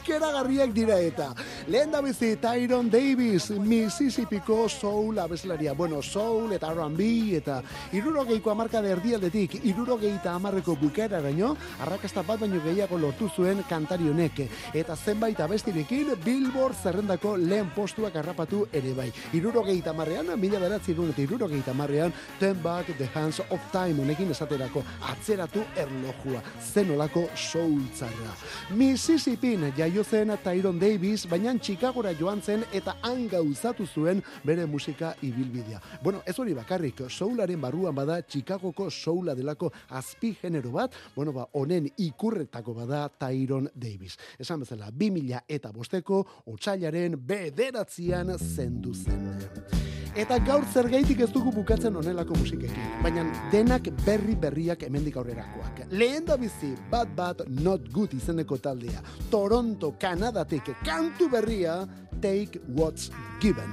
ikeragarriak 0.00 0.72
dira 0.72 0.96
eta. 1.00 1.30
Lehen 1.68 1.92
da 1.92 2.00
bizi, 2.00 2.34
Tyron 2.40 2.88
Davis, 2.90 3.50
Mississippiko 3.50 4.68
soul 4.68 5.18
abeslaria, 5.18 5.74
bueno, 5.74 6.02
soul 6.02 6.54
eta 6.56 6.72
R&B 6.72 7.36
eta 7.36 7.60
irurogeiko 7.92 8.50
amarka 8.50 8.80
de 8.82 8.92
erdialdetik, 8.94 9.58
irurogeita 9.68 10.32
amarreko 10.34 10.76
bukera 10.80 11.20
baino, 11.20 11.52
arrakasta 11.84 12.24
bat 12.26 12.40
baino 12.40 12.62
gehiago 12.64 12.98
lortu 12.98 13.28
zuen 13.28 13.62
kantari 13.68 14.08
honek, 14.08 14.42
eta 14.74 14.96
zenbait 14.96 15.40
abestirekin 15.40 16.14
Billboard 16.24 16.76
zerrendako 16.82 17.36
lehen 17.36 17.70
postuak 17.76 18.16
harrapatu 18.16 18.66
ere 18.72 18.94
bai. 18.96 19.10
Irurogeita 19.36 19.92
marrean, 19.92 20.32
mila 20.40 20.58
beratzi 20.62 20.92
eta 20.92 21.22
irurogeita 21.22 21.74
marrean, 21.74 22.12
Turn 22.38 22.62
Back 22.62 22.96
the 22.96 23.06
Hands 23.14 23.40
of 23.50 23.60
Time 23.72 24.00
honekin 24.02 24.30
esaterako 24.30 24.82
atzeratu 25.12 25.62
erlojua, 25.76 26.42
zenolako 26.72 27.28
soultzarra. 27.36 28.34
Mississippin 28.76 29.72
jaio 29.90 30.04
zen 30.04 30.30
Tyron 30.44 30.78
Davis, 30.78 31.26
baina 31.26 31.50
Chicagora 31.58 32.12
joan 32.14 32.40
zen 32.40 32.62
eta 32.72 32.94
han 33.02 33.26
gauzatu 33.28 33.86
zuen 33.86 34.22
bere 34.44 34.66
musika 34.66 35.14
ibilbidea. 35.22 35.80
Bueno, 36.02 36.22
ez 36.26 36.38
hori 36.38 36.54
bakarrik, 36.54 37.02
soularen 37.08 37.60
barruan 37.60 37.94
bada 37.94 38.20
Chicagoko 38.22 38.90
soula 38.90 39.34
delako 39.34 39.72
azpi 39.88 40.36
genero 40.40 40.70
bat, 40.70 40.94
bueno, 41.16 41.32
ba, 41.32 41.48
honen 41.52 41.90
ikurretako 41.96 42.74
bada 42.74 43.08
Tyron 43.08 43.68
Davis. 43.74 44.16
Esan 44.38 44.60
bezala, 44.60 44.92
2000 44.92 45.42
eta 45.48 45.72
bosteko, 45.72 46.24
otxailaren 46.46 47.18
bederatzian 47.26 48.36
zendu 48.38 48.94
zen. 48.94 49.88
Eta 50.18 50.40
gaur 50.42 50.64
zergaitik 50.66 51.20
ez 51.22 51.28
dugu 51.30 51.52
bukatzen 51.54 51.94
onelako 51.96 52.34
musikekin, 52.34 52.86
baina 53.00 53.22
denak 53.52 53.86
berri 54.02 54.34
berriak 54.34 54.82
hemendik 54.82 55.14
aurrerakoak. 55.16 55.84
Lehen 55.94 56.26
da 56.26 56.34
bizi, 56.36 56.72
Bad 56.90 57.14
Bad 57.14 57.44
Not 57.62 57.86
Good 57.94 58.16
izeneko 58.18 58.58
taldea, 58.58 59.04
Toronto, 59.30 59.79
Kanadatik, 59.88 60.76
kantu 60.84 61.32
berria, 61.32 61.88
Take 62.20 62.60
What's 62.68 63.08
Given. 63.40 63.72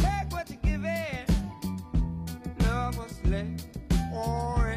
Take 0.00 0.32
what 0.32 0.48
you 0.48 0.56
give 0.64 0.84
in. 0.84 1.26
Love 2.64 2.96
what's 2.96 3.20
left. 3.28 3.68
Orange, 4.16 4.69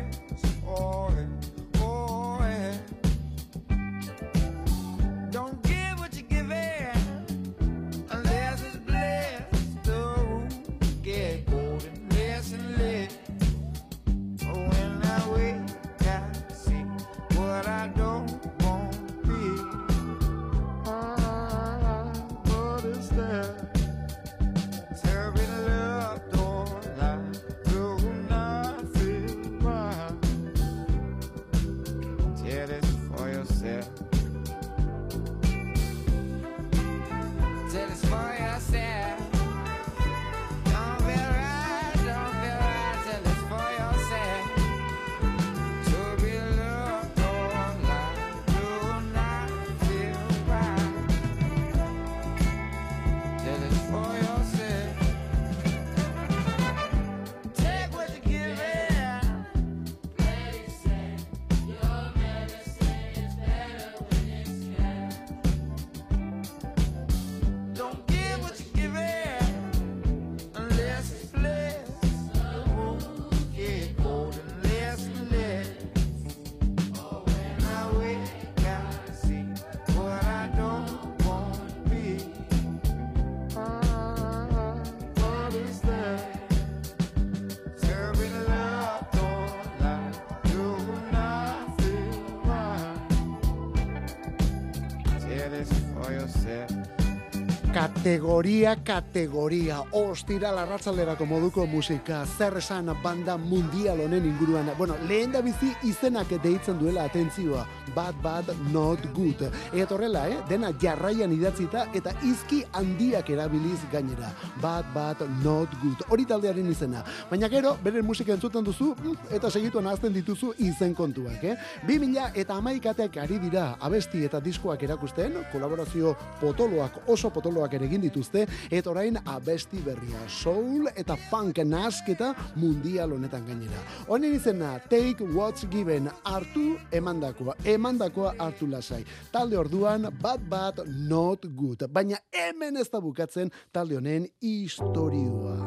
Kategoria, 98.03 98.75
kategoria, 98.83 99.77
ostira 99.95 100.49
larratzalderako 100.51 101.23
moduko 101.23 101.63
musika, 101.71 102.25
zer 102.25 102.57
esan 102.59 102.91
banda 102.99 103.37
mundial 103.39 104.01
honen 104.03 104.25
inguruan, 104.27 104.67
bueno, 104.77 104.97
lehen 105.07 105.31
da 105.31 105.39
bizi 105.39 105.69
izenak 105.87 106.33
deitzen 106.43 106.81
duela 106.81 107.05
atentzioa, 107.07 107.63
bad, 107.95 108.15
bad, 108.21 108.45
not 108.71 108.99
good. 109.13 109.39
Eta 109.73 109.95
horrela, 109.95 110.27
eh? 110.29 110.37
dena 110.49 110.71
jarraian 110.81 111.31
idatzita 111.33 111.87
eta 111.93 112.13
izki 112.25 112.63
handiak 112.73 113.29
erabiliz 113.29 113.79
gainera, 113.91 114.31
bad, 114.61 114.85
bad, 114.93 115.21
not 115.43 115.69
good. 115.81 116.03
Hori 116.09 116.25
taldearen 116.29 116.69
izena. 116.71 117.03
Baina 117.29 117.49
gero, 117.49 117.75
beren 117.83 118.05
musika 118.05 118.33
entzuten 118.33 118.65
duzu, 118.65 118.93
mm, 118.95 119.29
eta 119.37 119.51
segituan 119.51 119.87
azten 119.91 120.13
dituzu 120.13 120.53
izen 120.57 120.95
kontuak, 120.95 121.43
eh? 121.43 121.55
2000 121.87 122.31
eta 122.43 122.57
amaikatek 122.57 123.17
ari 123.23 123.39
dira 123.41 123.65
abesti 123.81 124.23
eta 124.25 124.41
diskoak 124.43 124.83
erakusten, 124.83 125.39
kolaborazio 125.51 126.15
potoloak, 126.41 127.03
oso 127.07 127.29
potoloak 127.33 127.73
ere 127.77 127.87
egin 127.89 128.03
dituzte, 128.05 128.45
eta 128.69 128.91
orain 128.91 129.19
abesti 129.25 129.81
berria, 129.85 130.21
soul 130.27 130.89
eta 130.95 131.17
funk 131.29 131.63
nasketa 131.67 132.33
mundial 132.55 133.13
honetan 133.13 133.45
gainera. 133.47 133.81
Honen 134.07 134.35
izena, 134.35 134.75
take 134.89 135.23
what's 135.33 135.67
given, 135.71 136.09
hartu 136.25 136.77
emandakoa, 136.91 137.55
emandakoa 137.84 138.34
hartu 138.39 138.67
lasai. 138.71 139.03
Talde 139.31 139.57
orduan, 139.59 140.07
bad 140.21 140.47
bad 140.49 140.79
not 141.09 141.45
good, 141.55 141.84
baina 141.91 142.17
hemen 142.31 142.77
ez 142.77 142.88
da 142.91 143.01
bukatzen 143.03 143.51
talde 143.75 143.97
honen 143.99 144.27
istorioa. 144.41 145.57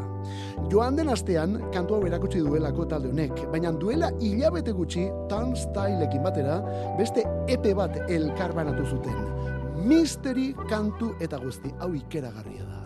Joan 0.73 0.97
den 0.97 1.11
astean, 1.13 1.59
kantu 1.75 1.99
hau 1.99 2.07
erakutsi 2.09 2.41
duelako 2.41 2.87
talde 2.89 3.13
honek, 3.13 3.45
baina 3.53 3.73
duela 3.73 4.11
hilabete 4.21 4.73
gutxi, 4.73 5.05
Turnstileekin 5.29 6.25
batera, 6.25 6.57
beste 6.99 7.27
epe 7.53 7.75
bat 7.77 8.01
elkarbanatu 8.09 8.89
zuten. 8.89 9.21
Mystery 9.87 10.55
kantu 10.71 11.13
eta 11.21 11.39
guzti, 11.43 11.75
hau 11.83 11.93
ikeragarria 11.95 12.65
da. 12.65 12.77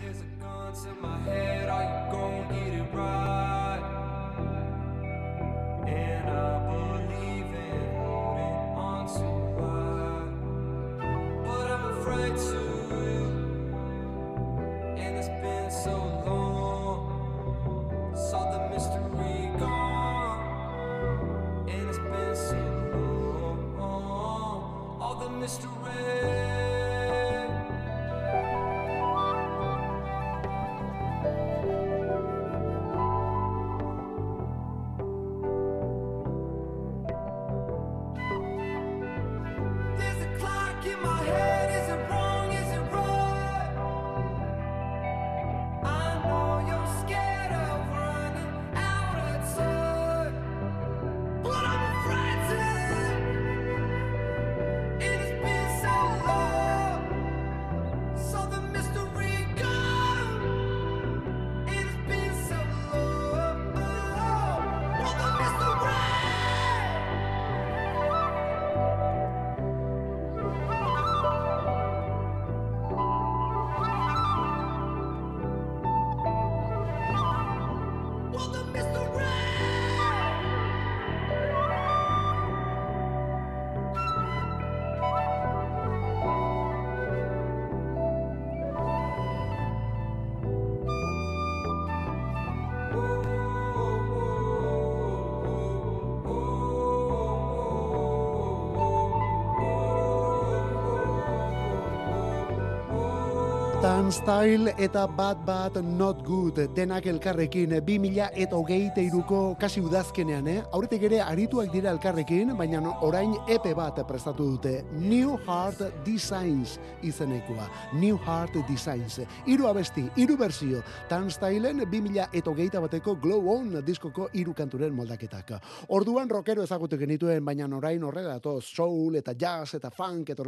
Turnstile 104.01 104.73
eta 104.79 105.03
Bad 105.07 105.43
Bad 105.45 105.75
Not 105.85 106.23
Good 106.25 106.57
denak 106.73 107.05
elkarrekin 107.07 107.75
2000 107.85 108.31
eta 108.33 108.57
hogeite 108.57 109.03
iruko 109.05 109.59
kasi 109.61 109.83
udazkenean, 109.85 110.47
eh? 110.49 110.63
Aurretik 110.73 111.03
ere 111.05 111.19
arituak 111.21 111.69
dira 111.69 111.91
elkarrekin, 111.93 112.55
baina 112.57 112.81
orain 113.05 113.35
epe 113.45 113.75
bat 113.77 114.01
prestatu 114.09 114.47
dute. 114.55 114.87
New 114.97 115.35
Heart 115.45 116.01
Designs 116.07 116.79
izenekoa. 117.03 117.67
New 117.93 118.17
Heart 118.17 118.57
Designs. 118.71 119.19
Hiru 119.45 119.69
abesti, 119.69 120.07
hiru 120.17 120.39
berzio. 120.41 120.81
Turnstileen 121.11 121.85
2000 121.85 122.31
eta 122.33 122.51
hogeita 122.55 122.81
bateko 122.81 123.19
Glow 123.21 123.53
On 123.53 123.85
diskoko 123.85 124.31
hiru 124.33 124.57
kanturen 124.57 124.97
moldaketak. 124.97 125.53
Orduan 125.89 126.33
rockero 126.33 126.65
ezagutu 126.65 126.97
genituen, 126.97 127.45
baina 127.45 127.69
orain 127.77 128.03
horrela 128.03 128.39
datoz 128.39 128.65
soul 128.65 129.21
eta 129.21 129.37
jazz 129.37 129.75
eta 129.75 129.91
funk 129.91 130.31
eta 130.31 130.43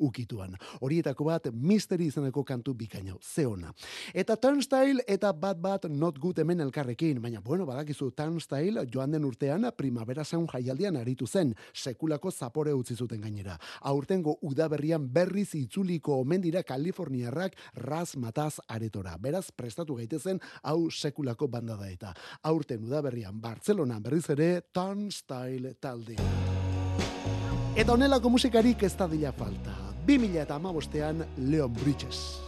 ukituan. 0.00 0.58
Horietako 0.80 1.24
bat 1.30 1.48
Mystery 1.52 2.10
izeneko 2.10 2.42
kantu 2.42 2.74
bikaino, 2.88 3.18
zeona. 3.22 3.72
Eta 4.14 4.36
Turnstile 4.36 5.04
eta 5.06 5.32
Bad 5.32 5.60
Bad 5.60 5.88
Not 5.90 6.18
Good 6.18 6.40
hemen 6.40 6.60
elkarrekin, 6.60 7.20
baina 7.22 7.40
bueno, 7.44 7.66
badakizu 7.66 8.10
Turnstile 8.16 8.86
joan 8.92 9.12
den 9.12 9.24
urtean 9.24 9.68
primavera 9.76 10.24
zaun 10.24 10.48
jaialdian 10.48 10.96
aritu 10.96 11.26
zen, 11.26 11.54
sekulako 11.74 12.30
zapore 12.30 12.72
utzi 12.72 12.96
zuten 12.96 13.20
gainera. 13.20 13.58
Aurtengo 13.82 14.38
udaberrian 14.42 15.08
berriz 15.12 15.54
itzuliko 15.54 16.20
omen 16.22 16.42
dira 16.42 16.62
Kaliforniarrak 16.62 17.56
raz 17.74 18.16
mataz 18.16 18.58
aretora. 18.68 19.16
Beraz, 19.18 19.50
prestatu 19.50 19.98
gaitezen 19.98 20.40
hau 20.62 20.90
sekulako 20.90 21.48
banda 21.48 21.76
da 21.76 21.90
eta. 21.90 22.14
Aurten 22.42 22.84
udaberrian 22.84 23.40
Bartzelonan 23.40 24.02
berriz 24.02 24.28
ere 24.30 24.62
Turnstile 24.72 25.74
talde. 25.80 26.16
Eta 27.78 27.92
honelako 27.94 28.32
musikarik 28.34 28.82
ez 28.82 28.96
da 28.98 29.06
dila 29.06 29.32
falta. 29.32 29.76
2000 30.08 30.40
eta 30.42 30.56
amabostean 30.56 31.24
Leon 31.36 31.74
Bridges. 31.76 32.47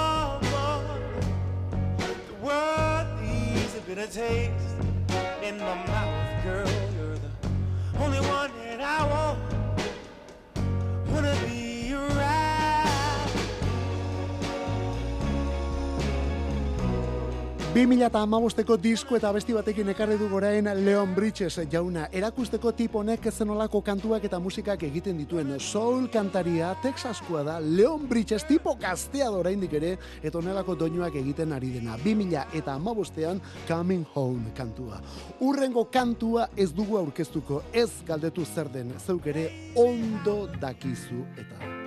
bitter 3.93 4.07
taste 4.07 4.53
in 5.43 5.57
my 5.57 5.75
mouth, 5.85 6.43
girl. 6.45 6.65
You're 6.95 7.15
the 7.15 7.99
only 7.99 8.21
one 8.21 8.49
that 8.63 8.79
I 8.79 9.05
want. 9.05 9.30
2008ko 17.71 18.75
disko 18.83 19.15
eta 19.15 19.29
besti 19.31 19.53
batekin 19.55 19.87
ekarri 19.93 20.17
du 20.19 20.25
goraen 20.27 20.65
Leon 20.83 21.13
Bridges 21.15 21.55
jauna. 21.71 22.09
Erakusteko 22.11 22.73
tip 22.75 22.97
honek 22.99 23.29
zenolako 23.31 23.79
kantuak 23.81 24.25
eta 24.27 24.41
musikak 24.43 24.83
egiten 24.83 25.15
dituen 25.21 25.53
soul 25.55 26.09
kantaria 26.11 26.73
Texaskoa 26.83 27.45
da 27.47 27.59
Leon 27.63 28.09
Bridges 28.09 28.43
tipo 28.43 28.75
kastea 28.75 29.31
oraindik 29.31 29.71
ere 29.79 29.93
eta 30.21 30.37
onelako 30.37 30.75
doinuak 30.75 31.15
egiten 31.15 31.53
ari 31.55 31.71
dena. 31.77 31.95
2000 32.03 32.59
eta 32.59 32.75
amabostean 32.75 33.39
Coming 33.69 34.03
Home 34.15 34.51
kantua. 34.57 34.99
Urrengo 35.39 35.85
kantua 35.85 36.49
ez 36.57 36.73
dugu 36.75 36.99
aurkeztuko 36.99 37.63
ez 37.71 37.91
galdetu 38.03 38.43
zer 38.43 38.67
den 38.67 38.91
zeuk 38.99 39.31
ere 39.31 39.47
ondo 39.79 40.49
dakizu. 40.59 41.23
Eta... 41.39 41.80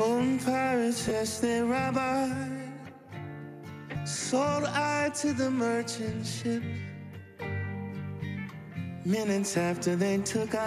On 0.00 0.38
pirates, 0.38 1.06
yes, 1.06 1.40
they 1.40 1.60
rob 1.60 1.98
I. 1.98 2.32
Sold 4.06 4.64
I 4.64 5.10
to 5.16 5.34
the 5.34 5.50
merchant 5.50 6.24
ship. 6.24 6.62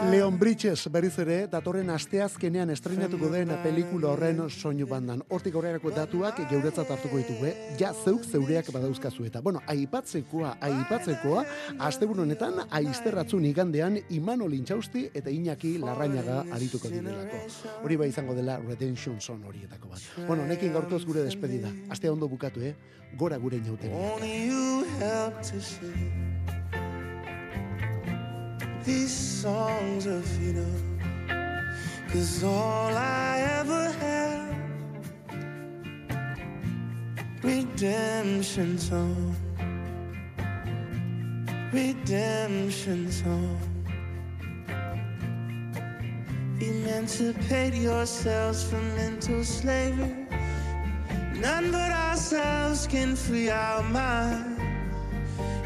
Leon 0.09 0.39
Bridges 0.39 0.87
berriz 0.89 1.19
ere 1.21 1.35
datorren 1.45 1.91
asteazkenean 1.93 2.71
estrenatuko 2.73 3.27
den 3.29 3.51
pelikula 3.61 4.09
horren 4.09 4.39
soinu 4.49 4.87
bandan. 4.89 5.21
Hortik 5.29 5.53
aurrerako 5.53 5.91
datuak 5.93 6.39
geuretzat 6.49 6.89
hartuko 6.95 7.19
ditugu, 7.21 7.45
eh? 7.51 7.75
Ja 7.77 7.91
zeuk 7.93 8.25
zeureak 8.25 8.71
badauzkazu 8.73 9.27
eta. 9.29 9.41
Bueno, 9.45 9.61
aipatzekoa, 9.69 10.55
aipatzekoa, 10.65 11.43
asteburu 11.85 12.25
honetan 12.25 12.57
aizterratzun 12.71 13.45
igandean 13.51 13.99
Imanol 14.09 14.57
Intxausti 14.57 15.05
eta 15.13 15.29
Iñaki 15.29 15.77
Larrañaga 15.83 16.39
arituko 16.57 16.89
direlako. 16.89 17.37
Hori 17.83 18.01
bai 18.01 18.09
izango 18.09 18.33
dela 18.33 18.57
Redemption 18.65 19.21
Son 19.21 19.45
horietako 19.45 19.93
bat. 19.93 20.01
Bueno, 20.25 20.49
nekin 20.49 20.73
gaurkoz 20.73 21.05
gure 21.05 21.21
despedida. 21.21 21.69
Astea 21.93 22.11
ondo 22.11 22.27
bukatu, 22.27 22.65
eh? 22.65 22.73
Gora 23.13 23.37
gure 23.37 23.61
inauten. 23.61 23.93
These 28.83 29.13
songs 29.13 30.05
of 30.05 30.25
freedom. 30.25 30.99
Cause 32.09 32.43
all 32.43 32.93
I 32.95 33.39
ever 33.59 33.91
had, 33.91 34.55
redemption 37.41 38.77
song, 38.77 39.35
redemption 41.71 43.11
song. 43.11 43.59
Emancipate 46.59 47.73
yourselves 47.73 48.63
from 48.63 48.95
mental 48.95 49.43
slavery. 49.43 50.27
None 51.35 51.71
but 51.71 51.91
ourselves 51.91 52.87
can 52.87 53.15
free 53.15 53.49
our 53.49 53.81
mind. 53.83 54.59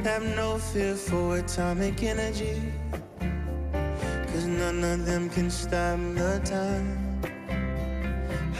Have 0.03 0.23
no 0.35 0.57
fear 0.57 0.95
for 0.95 1.37
atomic 1.37 2.01
energy. 2.01 2.76
None 4.67 4.83
of 4.83 5.05
them 5.05 5.29
can 5.29 5.49
stop 5.49 5.97
the 6.13 6.41
time. 6.43 7.21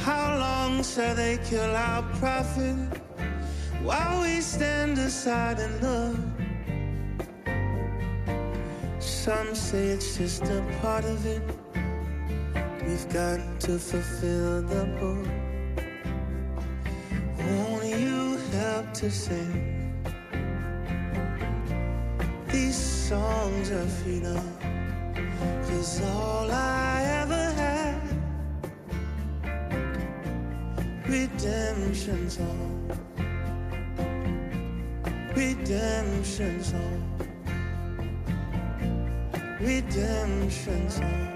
How 0.05 0.38
long 0.38 0.82
shall 0.82 1.14
they 1.14 1.38
kill 1.43 1.76
our 1.76 2.01
prophet 2.14 2.78
while 3.84 4.22
we 4.22 4.39
stand 4.39 4.97
aside 4.99 5.60
and 5.60 5.74
look? 5.84 6.16
Some 8.99 9.53
say 9.53 9.88
it's 9.88 10.16
just 10.18 10.43
a 10.43 10.64
part 10.82 11.03
of 11.03 11.26
it. 11.26 11.41
We've 12.86 13.10
got 13.10 13.41
to 13.68 13.78
fulfill 13.78 14.62
the 14.62 14.86
book. 15.01 15.28
Only 17.68 18.01
you 18.01 18.38
help 18.53 18.93
to 18.93 19.12
sing 19.12 20.01
these 22.47 22.78
songs 22.78 23.72
of 23.72 23.91
freedom. 23.91 24.66
Cause 25.67 26.01
all 26.03 26.51
I 26.51 27.03
ever 27.21 27.51
had, 27.61 28.01
redemption 31.07 32.29
song, 32.29 32.91
redemption 35.35 36.63
song, 36.63 37.01
redemption 39.61 40.89
song. 40.89 41.26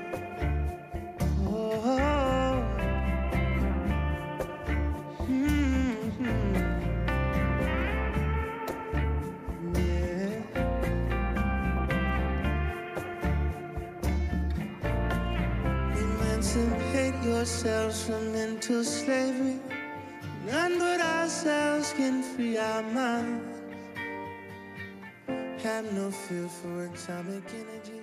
feel 26.32 26.48
for 26.48 26.86
atomic 26.86 27.44
energy. 27.54 28.01